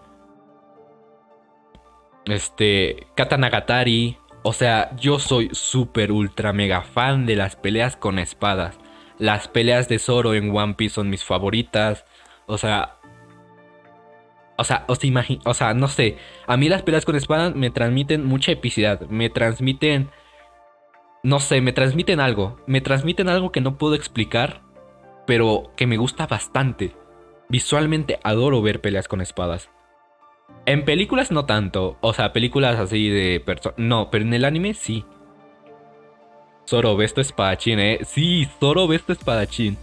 [2.26, 4.18] este, Katanagatari.
[4.44, 8.78] O sea, yo soy súper ultra mega fan de las peleas con espadas.
[9.18, 12.06] Las peleas de Zoro en One Piece son mis favoritas.
[12.46, 12.98] O sea.
[14.58, 16.18] O sea, os imagi- o sea, no sé.
[16.48, 19.02] A mí las peleas con espadas me transmiten mucha epicidad.
[19.10, 20.10] Me transmiten.
[21.24, 22.60] No sé, me transmiten algo.
[22.68, 24.62] Me transmiten algo que no puedo explicar.
[25.26, 26.96] Pero que me gusta bastante.
[27.50, 29.70] Visualmente adoro ver peleas con espadas.
[30.66, 31.98] En películas no tanto.
[32.02, 35.06] O sea, películas así de perso- No, pero en el anime sí.
[36.68, 38.00] Zoro, ves tu espadachín, eh.
[38.06, 39.78] Sí, Zoro, ves tu espadachín.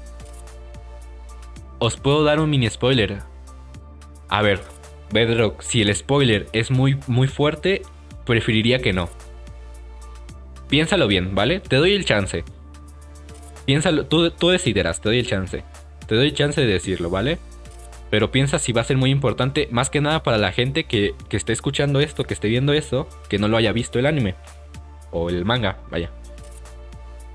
[1.79, 3.23] os puedo dar un mini spoiler.
[4.29, 4.61] A ver,
[5.13, 7.83] Bedrock, si el spoiler es muy, muy fuerte,
[8.25, 9.09] preferiría que no.
[10.69, 11.59] Piénsalo bien, ¿vale?
[11.59, 12.45] Te doy el chance.
[13.65, 15.65] Piénsalo, tú, tú decidirás, te doy el chance.
[16.07, 17.39] Te doy el chance de decirlo, ¿vale?
[18.11, 21.15] Pero piensa si va a ser muy importante, más que nada para la gente que,
[21.29, 24.35] que esté escuchando esto, que esté viendo esto, que no lo haya visto el anime.
[25.11, 26.11] O el manga, vaya.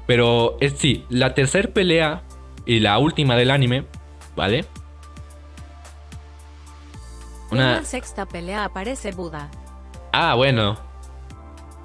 [0.05, 2.23] Pero es sí, la tercera pelea
[2.65, 3.85] y la última del anime,
[4.35, 4.65] ¿vale?
[7.51, 7.77] En Una...
[7.77, 9.49] la sexta pelea aparece Buda.
[10.11, 10.86] Ah, bueno.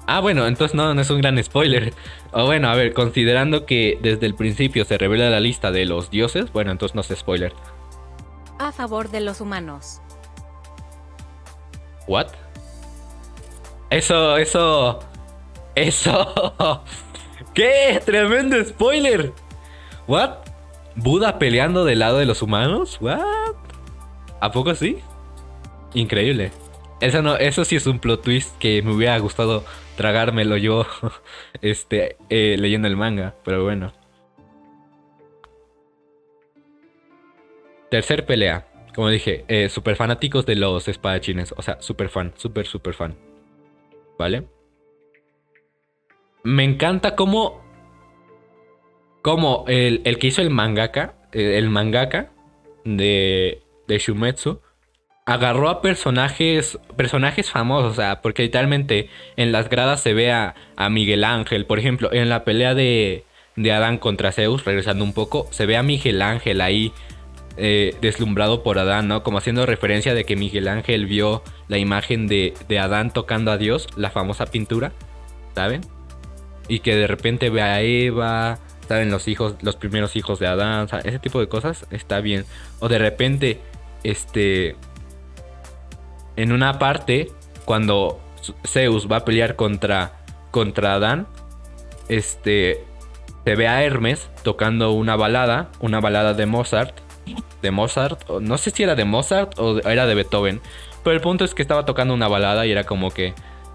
[0.05, 1.93] Ah, bueno, entonces no, no es un gran spoiler.
[2.35, 6.09] O bueno, a ver, considerando que desde el principio se revela la lista de los
[6.09, 7.53] dioses, bueno, entonces no es spoiler.
[8.57, 10.01] A favor de los humanos.
[12.07, 12.29] ¿What?
[13.91, 14.99] Eso, eso.
[15.75, 16.53] Eso.
[17.53, 18.01] ¿Qué?
[18.03, 19.31] Tremendo spoiler.
[20.07, 20.37] ¿What?
[20.95, 22.97] ¿Buda peleando del lado de los humanos?
[22.99, 23.55] ¿What?
[24.39, 24.97] ¿A poco sí?
[25.93, 26.51] Increíble.
[27.01, 29.65] Eso, no, eso sí es un plot twist que me hubiera gustado
[29.97, 30.85] tragármelo yo
[31.61, 33.93] este, eh, leyendo el manga, pero bueno.
[37.89, 38.67] Tercer pelea.
[38.95, 41.53] Como dije, eh, super fanáticos de los espadachines.
[41.57, 43.15] O sea, super fan, super, super fan.
[44.17, 44.47] ¿Vale?
[46.43, 47.61] Me encanta cómo.
[49.21, 51.15] Cómo el, el que hizo el mangaka.
[51.31, 52.31] eh, El mangaka
[52.83, 54.61] de, de Shumetsu.
[55.25, 56.79] Agarró a personajes.
[56.95, 57.91] Personajes famosos.
[57.91, 60.55] O sea, porque literalmente en las gradas se ve a,
[60.89, 61.65] Miguel Ángel.
[61.65, 63.23] Por ejemplo, en la pelea de,
[63.55, 66.93] de Adán contra Zeus, regresando un poco, se ve a Miguel Ángel ahí
[67.55, 69.21] eh, deslumbrado por Adán, ¿no?
[69.21, 73.57] Como haciendo referencia de que Miguel Ángel vio la imagen de, de Adán tocando a
[73.57, 74.91] Dios, la famosa pintura,
[75.53, 75.81] ¿saben?
[76.67, 78.57] Y que de repente ve a Eva,
[78.87, 79.11] ¿saben?
[79.11, 81.07] Los hijos, los primeros hijos de Adán, ¿saben?
[81.07, 82.45] ese tipo de cosas está bien.
[82.79, 83.59] O de repente,
[84.03, 84.75] este,
[86.35, 87.31] en una parte,
[87.65, 88.19] cuando
[88.65, 90.13] Zeus va a pelear contra,
[90.51, 91.27] contra Adán,
[92.09, 92.83] este,
[93.45, 96.99] se ve a Hermes tocando una balada, una balada de Mozart,
[97.61, 100.61] de Mozart, no sé si era de Mozart o era de Beethoven,
[101.03, 103.33] pero el punto es que estaba tocando una balada y era como que,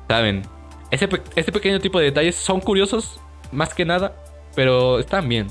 [0.08, 0.42] ¿saben?
[0.90, 3.20] Ese, ese pequeño tipo de detalles son curiosos,
[3.52, 4.16] más que nada,
[4.54, 5.48] pero están bien.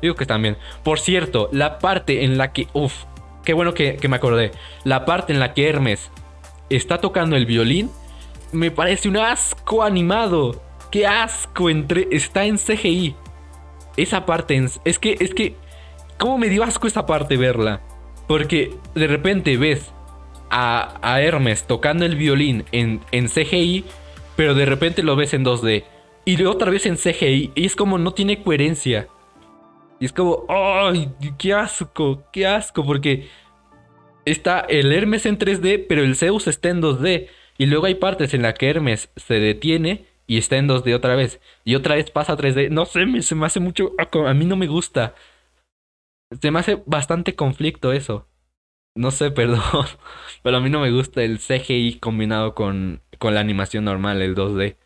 [0.00, 0.56] Digo que están bien.
[0.82, 3.04] Por cierto, la parte en la que, uff,
[3.44, 4.52] qué bueno que me acordé,
[4.84, 6.10] la parte en la que Hermes
[6.70, 7.90] está tocando el violín,
[8.52, 10.60] me parece un asco animado.
[10.90, 13.14] Qué asco entre, está en CGI.
[13.96, 15.54] Esa parte, en- es que, es que,
[16.18, 17.80] ¿cómo me dio asco esa parte verla?
[18.26, 19.90] Porque de repente ves
[20.50, 23.84] a, Hermes tocando el violín en, en CGI,
[24.36, 25.84] pero de repente lo ves en 2D.
[26.24, 29.08] Y de otra vez en CGI, y es como no tiene coherencia.
[30.00, 31.10] Y es como, ¡ay!
[31.38, 32.22] ¡Qué asco!
[32.32, 32.84] ¡Qué asco!
[32.84, 33.28] Porque
[34.30, 37.28] está el Hermes en 3D, pero el Zeus está en 2D.
[37.58, 41.16] Y luego hay partes en las que Hermes se detiene y está en 2D otra
[41.16, 41.40] vez.
[41.64, 42.68] Y otra vez pasa a 3D.
[42.70, 43.92] No sé, me- se me hace mucho.
[44.26, 45.14] A mí no me gusta.
[46.40, 48.28] Se me hace bastante conflicto eso.
[48.96, 49.62] No sé, perdón.
[50.42, 54.34] Pero a mí no me gusta el CGI combinado con, con la animación normal, el
[54.34, 54.76] 2D.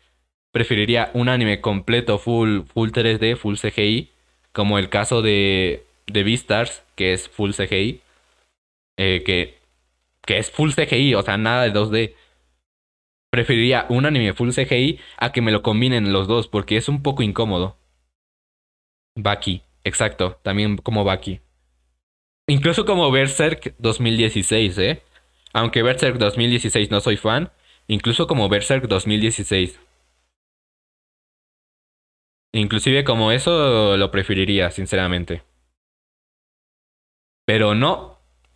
[0.53, 4.11] Preferiría un anime completo, full, full 3D, full CGI.
[4.53, 8.01] Como el caso de, de Beastars, que es full CGI.
[8.97, 9.59] Eh, que,
[10.25, 12.15] que es full CGI, o sea, nada de 2D.
[13.31, 17.01] Preferiría un anime full CGI a que me lo combinen los dos, porque es un
[17.01, 17.77] poco incómodo.
[19.15, 21.41] Baki, exacto, también como Baki.
[22.47, 25.03] Incluso como Berserk 2016, ¿eh?
[25.53, 27.51] Aunque Berserk 2016 no soy fan,
[27.87, 29.79] incluso como Berserk 2016.
[32.53, 35.43] Inclusive como eso lo preferiría, sinceramente.
[37.45, 38.12] Pero no,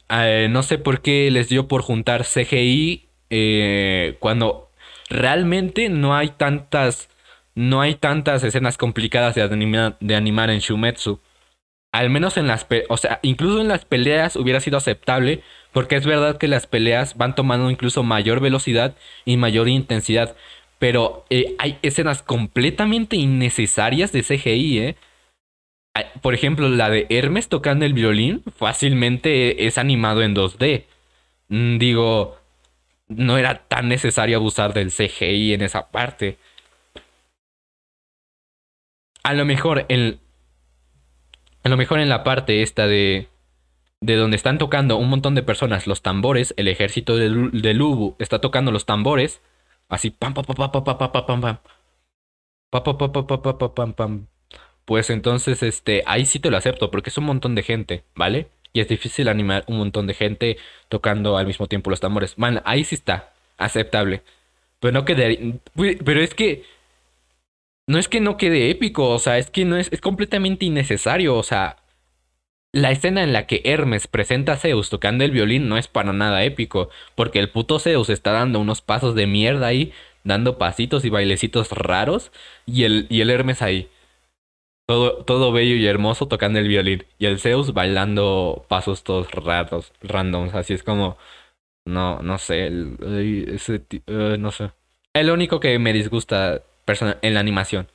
[0.10, 4.72] eh, no sé por qué les dio por juntar CGI eh, cuando
[5.10, 7.10] realmente no hay tantas,
[7.56, 11.20] no hay tantas escenas complicadas de, de animar en Shumetsu.
[11.92, 15.42] Al menos en las, o sea, incluso en las peleas hubiera sido aceptable,
[15.72, 18.96] porque es verdad que las peleas van tomando incluso mayor velocidad
[19.26, 20.36] y mayor intensidad,
[20.80, 24.96] pero eh, hay escenas completamente innecesarias de CGI, ¿eh?
[26.22, 30.86] Por ejemplo, la de Hermes tocando el violín fácilmente es animado en 2D.
[31.50, 32.38] Mm, Digo,
[33.08, 36.38] no era tan necesario abusar del CGI en esa parte.
[39.24, 40.20] A lo mejor en,
[41.64, 43.28] a lo mejor en la parte esta de
[44.02, 48.16] de donde están tocando un montón de personas los tambores, el ejército de, de Lubu
[48.20, 49.42] está tocando los tambores,
[49.90, 51.58] así pam pam pam pam pam pam pam pam pam
[52.72, 54.28] pam pam pam pam pam pam pam pam
[54.88, 58.48] Pues entonces este ahí sí te lo acepto porque es un montón de gente, ¿vale?
[58.78, 60.58] y es difícil animar un montón de gente
[60.88, 62.38] tocando al mismo tiempo los tambores.
[62.38, 64.22] Man, ahí sí está, aceptable.
[64.80, 65.56] Pero no quedaría.
[65.76, 66.64] Pero es que.
[67.88, 71.36] No es que no quede épico, o sea, es que no es, es completamente innecesario,
[71.36, 71.78] o sea.
[72.74, 76.14] La escena en la que Hermes presenta a Zeus tocando el violín no es para
[76.14, 81.04] nada épico, porque el puto Zeus está dando unos pasos de mierda ahí, dando pasitos
[81.06, 82.32] y bailecitos raros,
[82.68, 83.90] y el, y el Hermes ahí.
[84.88, 87.06] Todo, todo bello y hermoso tocando el violín.
[87.20, 90.54] Y el Zeus bailando pasos todos raros, randoms.
[90.56, 91.18] Así es como.
[91.86, 92.68] No, no sé.
[92.68, 92.98] el-
[94.40, 94.72] no sé.
[95.14, 97.90] El único que me disgusta persona- en la animación.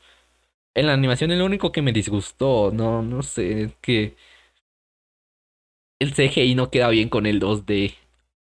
[0.74, 2.70] En la animación, el único que me disgustó.
[2.72, 3.62] No, no sé.
[3.64, 4.16] Es que.
[6.00, 7.94] El CGI no queda bien con el 2D.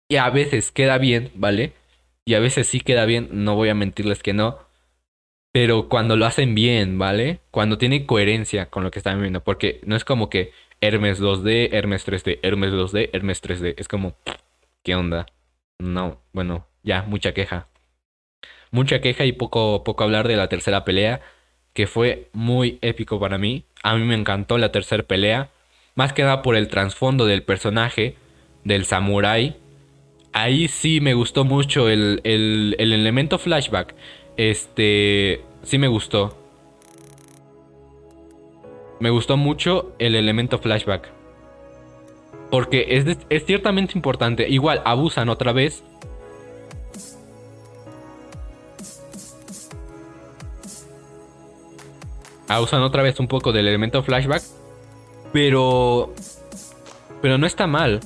[0.09, 1.73] Y a veces queda bien, ¿vale?
[2.25, 3.29] Y a veces sí queda bien.
[3.31, 4.66] No voy a mentirles que no.
[5.59, 7.39] Pero cuando lo hacen bien, ¿vale?
[7.49, 9.43] Cuando tiene coherencia con lo que están viendo.
[9.43, 10.51] Porque no es como que
[10.81, 13.73] Hermes 2D, Hermes 3D, Hermes 2D, Hermes 3D.
[13.75, 14.13] Es como,
[14.83, 15.25] ¿qué onda?
[15.79, 17.69] No, bueno, ya, mucha queja.
[18.69, 21.21] Mucha queja y poco, poco hablar de la tercera pelea.
[21.73, 23.63] Que fue muy épico para mí.
[23.81, 25.49] A mí me encantó la tercera pelea.
[25.95, 28.15] Más que nada por el trasfondo del personaje,
[28.63, 29.55] del samurái.
[30.33, 33.95] Ahí sí me gustó mucho el, el, el elemento flashback.
[34.37, 36.35] Este, sí me gustó.
[38.99, 41.09] Me gustó mucho el elemento flashback.
[42.49, 44.47] Porque es, es ciertamente importante.
[44.47, 45.83] Igual, abusan otra vez.
[52.47, 54.41] Abusan otra vez un poco del elemento flashback.
[55.33, 56.13] Pero...
[57.21, 57.99] Pero no está mal.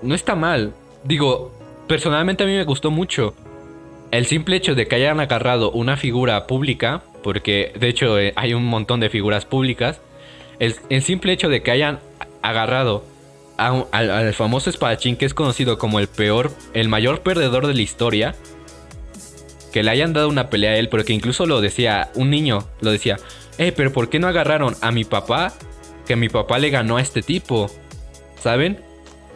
[0.00, 0.72] No está mal.
[1.04, 1.52] Digo,
[1.86, 3.34] personalmente a mí me gustó mucho.
[4.14, 8.54] El simple hecho de que hayan agarrado una figura pública, porque de hecho eh, hay
[8.54, 10.00] un montón de figuras públicas,
[10.60, 11.98] el, simple hecho de que hayan
[12.40, 13.04] agarrado
[13.56, 18.36] al famoso espadachín que es conocido como el peor, el mayor perdedor de la historia,
[19.72, 22.92] que le hayan dado una pelea a él, porque incluso lo decía, un niño lo
[22.92, 23.16] decía,
[23.58, 25.52] eh, pero ¿por qué no agarraron a mi papá?
[26.06, 27.68] Que mi papá le ganó a este tipo,
[28.38, 28.78] ¿saben?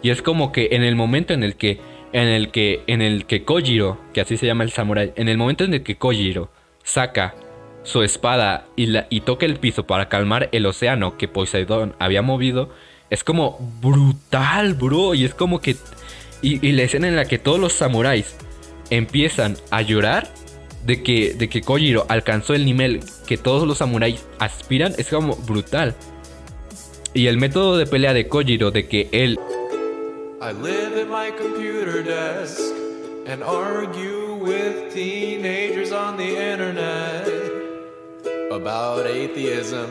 [0.03, 1.81] Y es como que en el momento en el que
[2.13, 5.39] en el que en el que Kojiro, que así se llama el samurái, en el
[5.39, 6.51] momento en el que Kojiro
[6.83, 7.35] saca
[7.83, 12.23] su espada y, la, y toca el piso para calmar el océano que Poseidón había
[12.23, 12.71] movido,
[13.11, 15.77] es como brutal, bro, y es como que
[16.43, 18.37] y, y la escena en la que todos los samuráis
[18.91, 20.29] empiezan a llorar
[20.85, 25.37] de que de que Kojiro alcanzó el nivel que todos los samuráis aspiran es como
[25.37, 25.95] brutal.
[27.15, 29.41] Y el método de pelea de Kojiro de que él
[30.41, 32.61] I live at my computer desk
[33.27, 37.27] and argue with teenagers on the internet
[38.53, 39.91] about atheism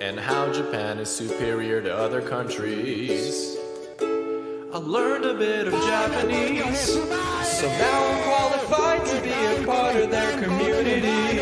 [0.00, 3.56] and how Japan is superior to other countries.
[4.00, 10.10] I learned a bit of Japanese, so now I'm qualified to be a part of
[10.10, 11.38] their community.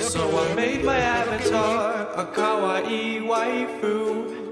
[0.00, 4.49] So I made my avatar a kawaii waifu.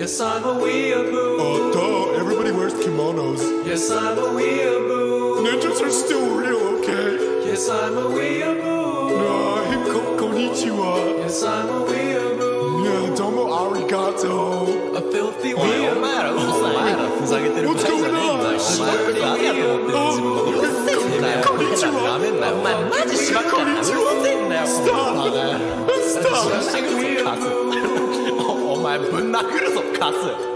[0.00, 1.36] Yes, I'm a weeaboo.
[1.44, 3.40] Oh, duh, everybody wears kimonos.
[3.66, 5.44] Yes, I'm a weeaboo.
[5.44, 7.10] Ninjas are still real, okay?
[7.46, 9.20] Yes, I'm a weeaboo.
[9.20, 10.90] Nah, hip ko- konnichiwa.
[11.20, 12.84] Yes, I'm a weeaboo.
[12.86, 14.96] Yeah, domo arigato.
[14.96, 16.00] A filthy weeaboo.
[17.66, 18.40] What's going on?
[19.92, 20.16] Oh,
[21.44, 22.02] konnichiwa.
[23.52, 24.10] Konnichiwa.
[24.66, 25.14] Stop.
[26.08, 26.48] Stop.
[28.82, 30.50] 前ぶん殴るぞカス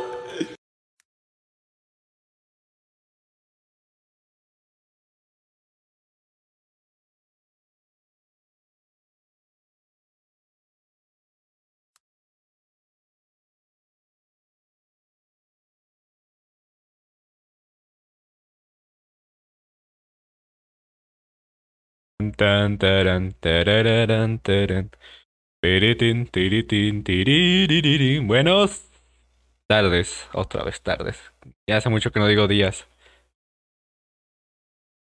[22.37, 24.91] タンタランタララランタラン。
[28.27, 28.83] Buenos
[29.67, 31.19] tardes, otra vez tardes.
[31.67, 32.87] Ya hace mucho que no digo días.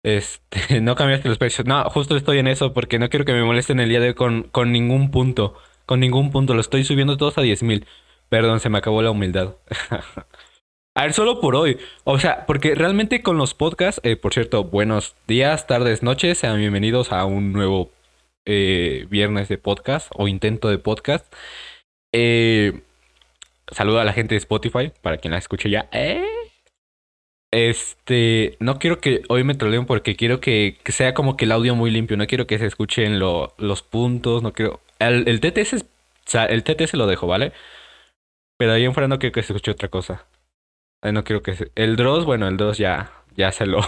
[0.04, 1.66] Este, no cambiaste los precios.
[1.66, 4.14] No, justo estoy en eso porque no quiero que me molesten el día de hoy
[4.14, 5.56] con, con ningún punto.
[5.88, 6.54] Con ningún punto.
[6.54, 7.88] Lo estoy subiendo todos a 10.000.
[8.30, 9.56] Perdón, se me acabó la humildad.
[10.96, 11.80] A ver, solo por hoy.
[12.04, 16.60] O sea, porque realmente con los podcasts, eh, por cierto, buenos días, tardes, noches, sean
[16.60, 17.90] bienvenidos a un nuevo
[18.46, 21.32] eh, viernes de podcast o intento de podcast.
[22.14, 22.82] Eh,
[23.72, 25.88] saludo a la gente de Spotify, para quien la escuche ya.
[25.92, 26.26] Eh.
[27.52, 31.52] Este, no quiero que hoy me troleen porque quiero que, que sea como que el
[31.52, 32.18] audio muy limpio.
[32.18, 34.82] No quiero que se escuchen lo- los puntos, no quiero...
[35.00, 35.86] El, el TTS es
[36.26, 36.64] sea, el
[36.94, 37.54] lo dejo, ¿vale?
[38.58, 40.26] Pero ahí en fuera no quiero que se escuche otra cosa.
[41.04, 41.72] No quiero que se...
[41.76, 43.82] El Dross, bueno, el Dross ya, ya se lo...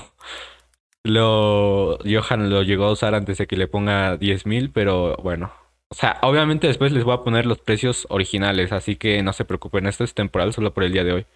[1.06, 1.99] Lo...
[2.03, 5.53] Johan lo llegó a usar antes de que le ponga 10.000, pero bueno.
[5.89, 9.45] O sea, obviamente después les voy a poner los precios originales, así que no se
[9.45, 11.28] preocupen, esto es temporal solo por el día de hoy.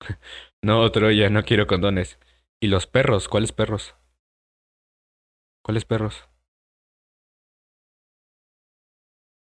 [0.62, 2.18] no, Troya, no quiero condones.
[2.58, 3.28] ¿Y los perros?
[3.28, 3.94] ¿Cuáles perros?
[5.62, 6.26] ¿Cuáles perros?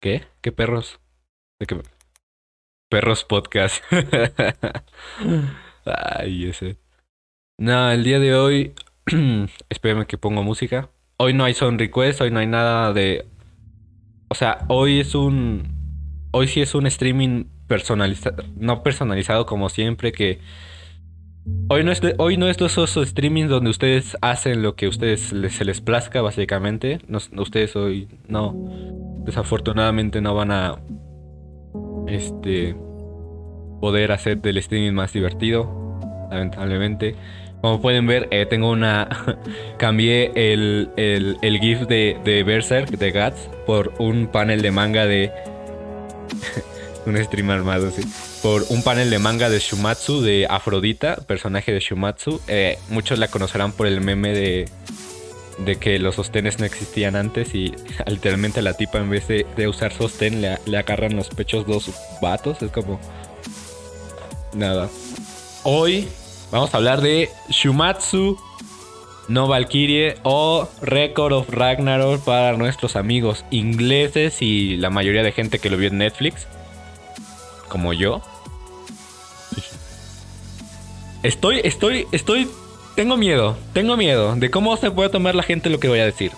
[0.01, 0.27] ¿Qué?
[0.41, 0.99] ¿Qué perros?
[2.89, 3.81] Perros podcast.
[5.85, 6.82] Ay, ese.
[7.57, 8.73] No, el día de hoy.
[9.69, 10.89] Espérame que pongo música.
[11.17, 13.27] Hoy no hay son request, hoy no hay nada de.
[14.27, 16.27] O sea, hoy es un.
[16.31, 18.43] Hoy sí es un streaming personalizado.
[18.57, 20.39] No personalizado como siempre, que.
[21.69, 24.89] Hoy no es, hoy no es de esos streamings donde ustedes hacen lo que a
[24.89, 26.99] ustedes se les plazca, básicamente.
[27.37, 28.55] Ustedes hoy no.
[29.25, 30.79] Desafortunadamente no van a.
[32.07, 32.75] Este.
[33.79, 35.99] Poder hacer del streaming más divertido.
[36.31, 37.15] Lamentablemente.
[37.63, 39.07] Como pueden ver, eh, tengo una.
[39.77, 45.05] cambié el, el, el GIF de, de Berserk, de Guts, por un panel de manga
[45.05, 45.31] de.
[47.05, 48.01] un stream armado, sí.
[48.41, 52.41] Por un panel de manga de Shumatsu, de Afrodita, personaje de Shumatsu.
[52.49, 54.69] Eh, muchos la conocerán por el meme de.
[55.59, 57.73] De que los sostenes no existían antes y
[58.07, 61.91] literalmente la tipa en vez de, de usar sostén le, le agarran los pechos dos
[62.21, 62.61] vatos.
[62.61, 62.99] Es como.
[64.53, 64.89] Nada.
[65.63, 66.09] Hoy
[66.53, 68.37] vamos a hablar de Shumatsu
[69.27, 75.57] no Valkyrie o Record of Ragnarok para nuestros amigos ingleses y la mayoría de gente
[75.57, 76.45] que lo vio en Netflix,
[77.69, 78.21] como yo.
[81.23, 82.47] Estoy, estoy, estoy,
[82.95, 86.05] tengo miedo, tengo miedo de cómo se puede tomar la gente lo que voy a
[86.05, 86.31] decir.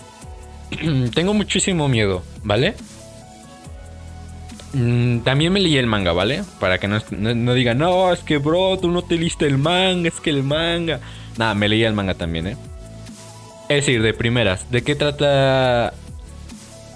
[1.14, 2.76] tengo muchísimo miedo, ¿vale?
[4.76, 6.44] Mm, También me leí el manga, ¿vale?
[6.60, 10.10] Para que no, no, digan, no, es que bro, tú no te leíste el manga,
[10.10, 11.00] es que el manga.
[11.38, 12.58] Nada, me leí el manga también, ¿eh?
[13.70, 15.94] Es decir, de primeras, ¿de qué trata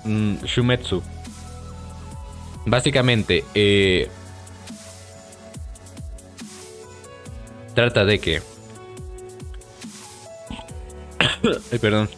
[0.03, 1.01] mm, Shumetsu?
[2.65, 4.09] Básicamente, eh,
[7.73, 8.41] trata de que...
[11.71, 12.09] Ay, perdón.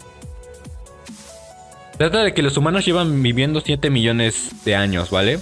[1.99, 5.39] Trata de que los humanos llevan viviendo 7 millones de años, ¿vale?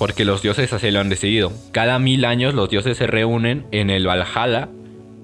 [0.00, 1.52] Porque los dioses así lo han decidido.
[1.72, 4.70] Cada mil años los dioses se reúnen en el Valhalla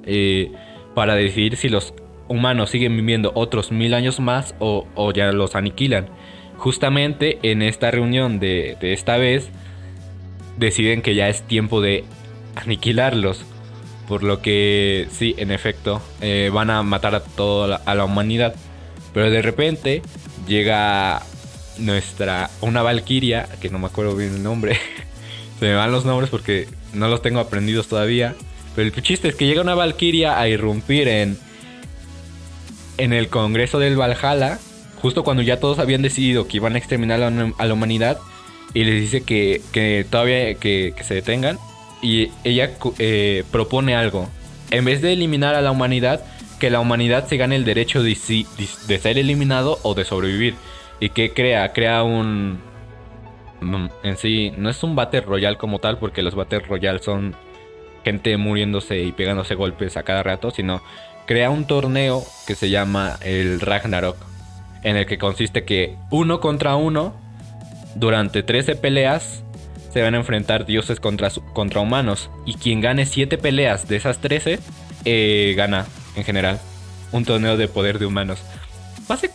[0.04, 0.52] eh,
[0.94, 1.94] para decidir si los
[2.28, 6.08] humanos siguen viviendo otros mil años más o, ya los aniquilan.
[6.58, 9.48] Justamente en esta reunión de, esta vez
[10.58, 12.04] deciden que ya es tiempo de
[12.54, 13.46] aniquilarlos.
[14.06, 18.54] Por lo que sí, en efecto, eh, van a matar a toda a la humanidad.
[19.14, 20.02] Pero de repente
[20.46, 21.22] llega
[21.78, 24.78] nuestra una valquiria, que no me acuerdo bien el nombre.
[25.60, 28.34] Se me van los nombres porque no los tengo aprendidos todavía.
[28.74, 31.38] Pero el chiste es que llega una valquiria a irrumpir en
[32.98, 34.58] en el Congreso del Valhalla,
[35.00, 38.18] justo cuando ya todos habían decidido que iban a exterminar a la, humanidad
[38.74, 41.58] y les dice que, que todavía que, se detengan
[42.02, 44.28] y ella eh, propone algo.
[44.70, 46.24] En vez de eliminar a la humanidad,
[46.58, 50.54] que la humanidad se gane el derecho de ser eliminado o de sobrevivir.
[51.00, 51.72] ¿Y que crea?
[51.72, 52.60] Crea un...
[53.60, 57.34] mm, En sí, no es un Battle Royale como tal, porque los Battle Royale son
[58.04, 60.80] gente muriéndose y pegándose golpes a cada rato, sino
[61.26, 64.16] crea un torneo que se llama el Ragnarok,
[64.84, 67.14] en el que consiste que uno contra uno,
[67.96, 69.42] durante 13 peleas,
[69.92, 72.30] se van a enfrentar dioses contra, contra humanos.
[72.44, 74.60] Y quien gane 7 peleas de esas 13,
[75.04, 76.60] eh, gana en general.
[77.12, 78.40] Un torneo de poder de humanos.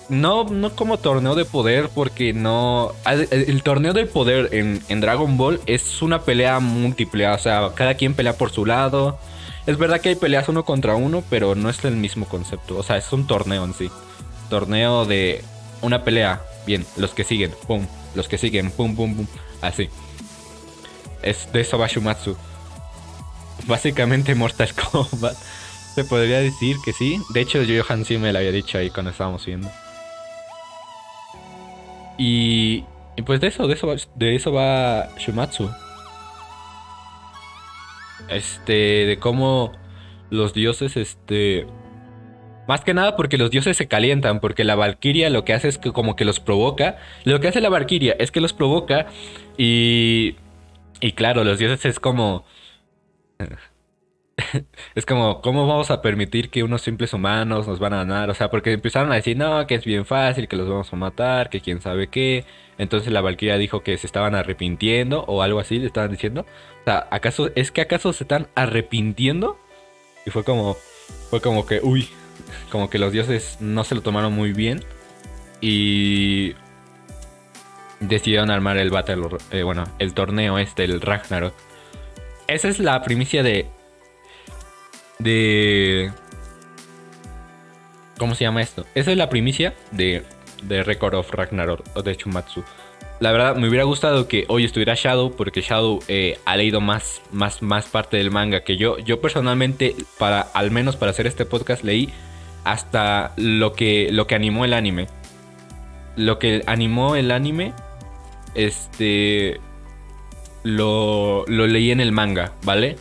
[0.10, 2.92] No, no como torneo de poder, porque no.
[3.06, 7.28] El, torneo del poder en, en Dragon Ball es una pelea múltiple.
[7.30, 9.18] O sea, cada quien pelea por su lado.
[9.66, 12.78] Es verdad que hay peleas uno contra uno, pero no es el mismo concepto.
[12.78, 13.90] O sea, es un torneo en sí.
[14.50, 15.44] Torneo de
[15.82, 16.42] una pelea.
[16.66, 17.88] Bien, los que siguen, pum.
[18.14, 19.28] Los que siguen, pum, pum, pum.
[19.62, 19.90] Así.
[21.22, 22.36] Es de eso va Shumatsu.
[23.68, 25.38] Básicamente Mortal Kombat.
[25.96, 27.22] Se podría decir que sí.
[27.34, 29.70] De hecho, Johan sí me lo había dicho ahí cuando estábamos viendo.
[32.18, 32.86] Y,
[33.18, 35.70] y pues de eso, de eso, va- de eso va Shumatsu.
[38.30, 38.74] Este,
[39.06, 39.74] de cómo
[40.30, 41.68] los dioses, este...
[42.68, 45.78] Más que nada porque los dioses se calientan, porque la Valkyria lo que hace es
[45.78, 47.00] que como que los provoca.
[47.26, 49.08] Lo que hace la Valkyria es que los provoca
[49.58, 50.36] y...
[51.02, 52.46] Y claro, los dioses es como...
[54.96, 58.30] es como, ¿cómo vamos a permitir que unos simples humanos nos van a ganar?
[58.30, 60.96] O sea, porque empezaron a decir, no, que es bien fácil, que los vamos a
[60.96, 62.46] matar, que quién sabe qué.
[62.78, 66.46] Entonces la Valkyria dijo que se estaban arrepintiendo o algo así, le estaban diciendo.
[66.82, 69.60] O sea, ¿acaso, es que acaso se están arrepintiendo?
[70.26, 70.78] Y fue como,
[71.30, 72.10] fue como que, uy,
[72.72, 74.84] como que los dioses no se lo tomaron muy bien.
[75.62, 76.56] Y
[78.00, 81.54] decidieron armar el battle, eh, bueno, el torneo este, el Ragnarok.
[82.48, 83.68] Esa es la primicia de
[85.24, 86.12] de...
[88.18, 88.86] ¿Cómo se llama esto?
[88.94, 90.24] Esa es la primicia de,
[90.64, 92.64] de Record of Ragnarok o de Chumatsu.
[93.20, 97.22] La verdad, me hubiera gustado que hoy estuviera Shadow, porque Shadow eh, ha leído más,
[97.32, 98.98] más, más parte del manga que yo.
[98.98, 102.10] Yo personalmente, para, al menos para hacer este podcast, leí
[102.64, 105.08] hasta lo que, lo que animó el anime.
[106.16, 107.74] Lo que animó el anime,
[108.56, 109.62] este,
[110.64, 112.96] lo, lo leí en el manga, ¿vale?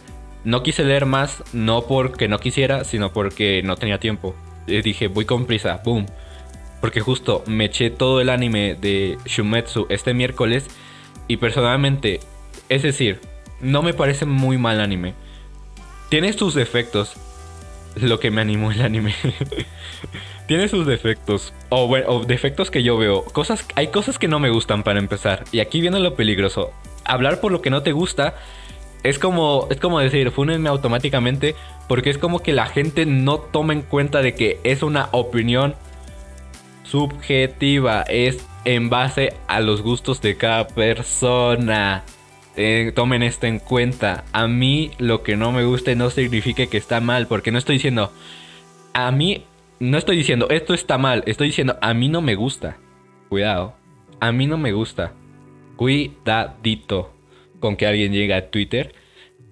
[0.44, 4.34] No quise leer más, no porque no quisiera, sino porque no tenía tiempo.
[4.66, 6.06] Dije, voy con prisa, boom.
[6.80, 10.68] Porque justo me eché todo el anime de Shumetsu este miércoles.
[11.28, 12.20] Y personalmente,
[12.68, 13.20] es decir,
[13.60, 15.14] no me parece muy mal anime.
[16.08, 17.14] Tiene sus defectos.
[17.96, 19.14] Lo que me animó el anime.
[20.46, 21.52] Tiene sus defectos.
[21.68, 23.24] O bueno, defectos que yo veo.
[23.24, 25.44] Cosas, hay cosas que no me gustan para empezar.
[25.52, 26.72] Y aquí viene lo peligroso.
[27.04, 28.36] Hablar por lo que no te gusta
[29.02, 31.54] es como, es como decir, fúnenme automáticamente,
[31.88, 35.74] porque es como que la gente no toma en cuenta de que es una opinión
[36.84, 42.04] subjetiva, es en base a los gustos de cada persona.
[42.56, 44.24] Eh, tomen esto en cuenta.
[44.32, 47.76] A mí lo que no me guste no significa que está mal, porque no estoy
[47.76, 48.12] diciendo,
[48.92, 49.44] a mí,
[49.78, 52.76] no estoy diciendo, esto está mal, estoy diciendo, a mí no me gusta.
[53.30, 53.74] Cuidado,
[54.18, 55.12] a mí no me gusta.
[55.76, 57.19] Cuidadito
[57.60, 58.94] con que alguien llegue a Twitter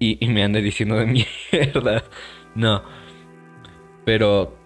[0.01, 2.05] y, me ande diciendo de mierda.
[2.55, 2.83] No.
[4.05, 4.57] Pero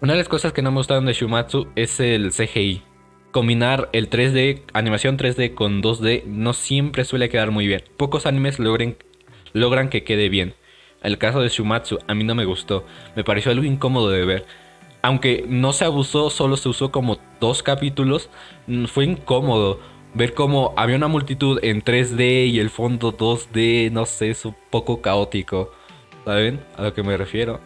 [0.00, 2.82] una de las cosas que no me gustaron de Shumatsu es el CGI.
[3.30, 7.84] Combinar el 3D, animación 3D con 2D no siempre suele quedar muy bien.
[7.96, 8.96] Pocos animes logren,
[9.52, 10.54] logran que quede bien.
[11.02, 12.84] El caso de Shumatsu a mí no me gustó.
[13.14, 14.46] Me pareció algo incómodo de ver.
[15.02, 18.30] Aunque no se abusó, solo se usó como dos capítulos,
[18.66, 19.80] mm, fue incómodo
[20.14, 24.56] ver cómo había una multitud en 3D y el fondo 2D, no sé, es un
[24.70, 25.70] poco caótico.
[26.24, 27.60] ¿Saben a lo que me refiero?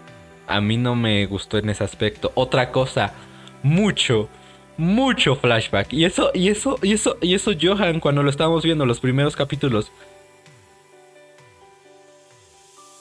[0.46, 2.32] A mí no me gustó en ese aspecto.
[2.34, 3.14] Otra cosa,
[3.62, 4.28] mucho,
[4.76, 5.92] mucho flashback.
[5.92, 9.36] Y eso, y eso, y eso, y eso, Johan, cuando lo estábamos viendo los primeros
[9.36, 9.90] capítulos.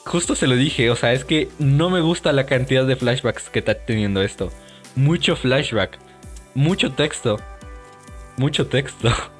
[0.04, 3.50] Justo se lo dije, o sea, es que no me gusta la cantidad de flashbacks
[3.50, 4.52] que está teniendo esto.
[4.94, 5.98] Mucho flashback,
[6.54, 7.38] mucho texto,
[8.36, 9.08] mucho texto.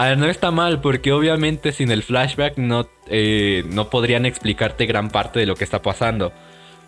[0.00, 4.86] A ver, no está mal, porque obviamente sin el flashback no, eh, no podrían explicarte
[4.86, 6.32] gran parte de lo que está pasando.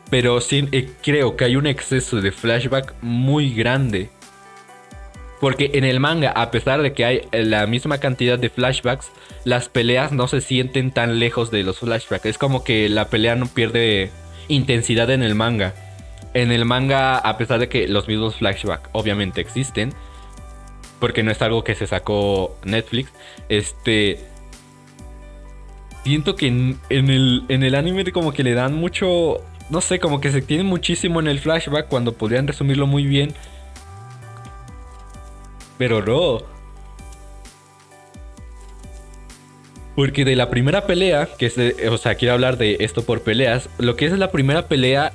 [0.09, 4.09] Pero sí eh, creo que hay un exceso de flashback muy grande.
[5.43, 9.13] Porque en el manga, a pesar de que hay la misma cantidad de flashbacks,
[9.45, 12.25] las peleas no se sienten tan lejos de los flashbacks.
[12.25, 14.11] Es como que la pelea no pierde
[14.49, 15.75] intensidad en el manga.
[16.33, 19.93] En el manga, a pesar de que los mismos flashbacks obviamente existen,
[21.03, 23.11] porque no es algo que se sacó Netflix.
[23.49, 24.21] Este.
[26.05, 29.39] Siento que en, el, en el anime como que le dan mucho.
[29.69, 33.35] No sé, como que se tiene muchísimo en el flashback cuando podrían resumirlo muy bien.
[35.77, 36.43] Pero no.
[39.97, 41.59] Porque de la primera pelea, que es
[41.91, 45.13] o sea, quiero hablar de esto por peleas, lo que es la primera pelea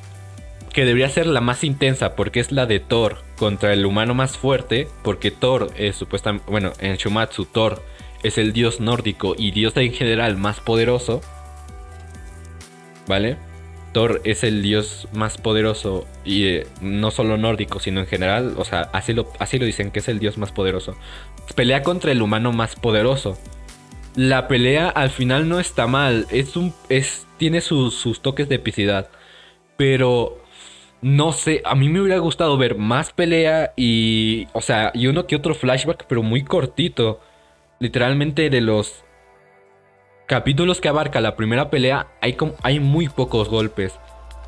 [0.78, 4.38] que debería ser la más intensa porque es la de Thor contra el humano más
[4.38, 7.82] fuerte, porque Thor es supuestamente, bueno, en Shumatsu Thor
[8.22, 11.22] es el dios nórdico y dios en general más poderoso.
[13.08, 13.38] ¿Vale?
[13.92, 18.64] Thor es el dios más poderoso y eh, no solo nórdico, sino en general, o
[18.64, 20.96] sea, así lo, así lo dicen que es el dios más poderoso.
[21.56, 23.36] Pelea contra el humano más poderoso.
[24.16, 28.56] La pelea al final no está mal, es un es tiene sus, sus toques de
[28.56, 29.10] epicidad,
[29.76, 30.44] pero
[31.02, 35.28] no sé, a mí me hubiera gustado ver más pelea y, o sea, y uno
[35.28, 37.20] que otro flashback, pero muy cortito.
[37.80, 39.04] Literalmente de los
[40.26, 44.00] capítulos que abarca la primera pelea, hay, hay muy pocos golpes.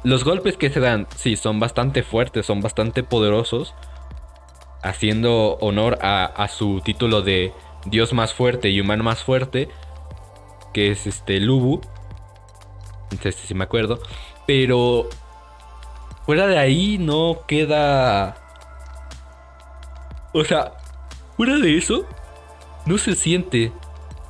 [0.04, 3.76] Los golpes que se dan, sí, son bastante fuertes, son bastante poderosos.
[4.82, 7.54] Haciendo honor a, a su título de
[7.86, 9.70] Dios más fuerte y humano más fuerte.
[10.74, 11.82] Que es este Lubu.
[13.12, 14.00] Entonces, si me acuerdo.
[14.48, 15.10] Pero
[16.30, 18.36] Fuera de ahí no queda...
[20.32, 20.74] O sea,
[21.36, 22.06] fuera de eso,
[22.86, 23.72] no se siente.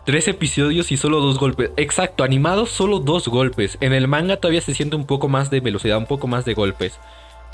[0.06, 1.72] Tres episodios y solo dos golpes.
[1.76, 3.78] Exacto, animados solo dos golpes.
[3.82, 6.54] En el manga todavía se siente un poco más de velocidad, un poco más de
[6.54, 6.98] golpes.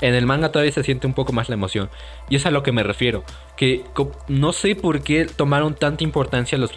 [0.00, 1.90] En el manga todavía se siente un poco más la emoción.
[2.28, 3.24] Y es a lo que me refiero.
[3.56, 3.82] Que
[4.28, 6.70] no sé por qué tomaron tanta importancia a los,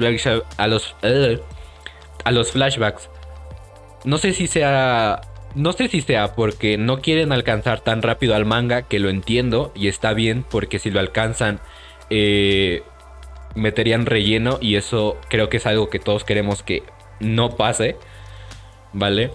[0.58, 1.40] a los, eh,
[2.24, 3.12] a los flashbacks.
[4.06, 5.22] No sé si sea.
[5.56, 9.72] No sé si sea porque no quieren alcanzar tan rápido al manga, que lo entiendo
[9.76, 11.60] y está bien, porque si lo alcanzan,
[12.10, 12.84] eh,
[13.56, 16.84] meterían relleno y eso creo que es algo que todos queremos que
[17.20, 17.98] no pase,
[18.94, 19.32] ¿vale?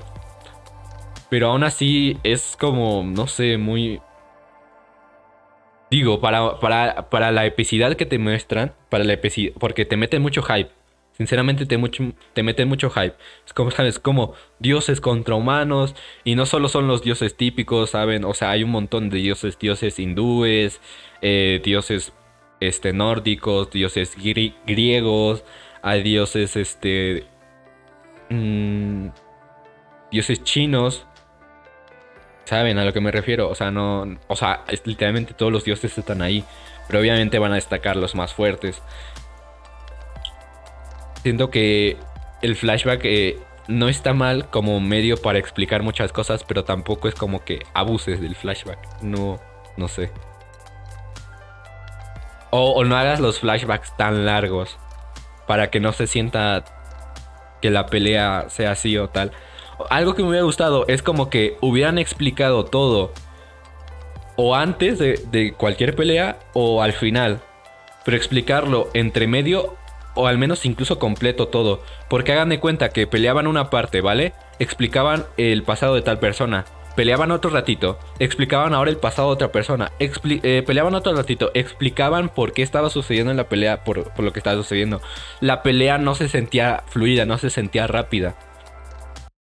[1.31, 4.01] Pero aún así es como, no sé, muy...
[5.91, 10.23] Digo, para, para, para la epicidad que te muestran, para la epici- porque te meten
[10.23, 10.71] mucho hype.
[11.17, 13.15] Sinceramente te, mucho, te meten mucho hype.
[13.47, 13.99] Es como, ¿sabes?
[14.01, 15.95] Como dioses contra humanos.
[16.25, 18.25] Y no solo son los dioses típicos, ¿saben?
[18.25, 20.81] O sea, hay un montón de dioses, dioses hindúes,
[21.23, 22.13] eh, dioses
[22.61, 25.45] este, nórdicos, dioses gri- griegos,
[25.83, 27.25] hay dioses, este...
[28.31, 29.09] mm,
[30.11, 31.07] dioses chinos.
[32.45, 33.49] ¿Saben a lo que me refiero?
[33.49, 34.19] O sea, no...
[34.27, 36.45] O sea, literalmente todos los dioses están ahí.
[36.87, 38.83] Pero obviamente van a destacar los más fuertes.
[41.25, 41.97] Siento que
[42.43, 47.15] el flashback eh, no está mal como medio para explicar muchas cosas, pero tampoco es
[47.15, 49.01] como que abuses del flashback.
[49.01, 49.41] No,
[49.79, 50.11] no sé.
[52.51, 54.77] O, no hagas los flashbacks tan largos
[55.47, 56.63] para que no se sienta
[57.63, 59.33] que la pelea sea así o tal.
[59.89, 63.15] Algo que me hubiera gustado es como que hubieran explicado todo
[64.37, 67.41] o antes de, de cualquier pelea o al final.
[68.05, 69.79] Pero explicarlo entre medio
[70.15, 71.83] o al menos incluso completo todo.
[72.09, 74.33] Porque hagan de cuenta que peleaban una parte, ¿vale?
[74.59, 76.65] Explicaban el pasado de tal persona.
[76.97, 79.91] Peleaban otro ratito, explicaban ahora el pasado de otra persona.
[79.99, 84.39] Eh, peleaban otro ratito, explicaban por qué estaba sucediendo en la pelea, por lo que
[84.39, 85.01] estaba sucediendo.
[85.41, 88.37] La pelea no se sentía fluida, no se sentía rápida.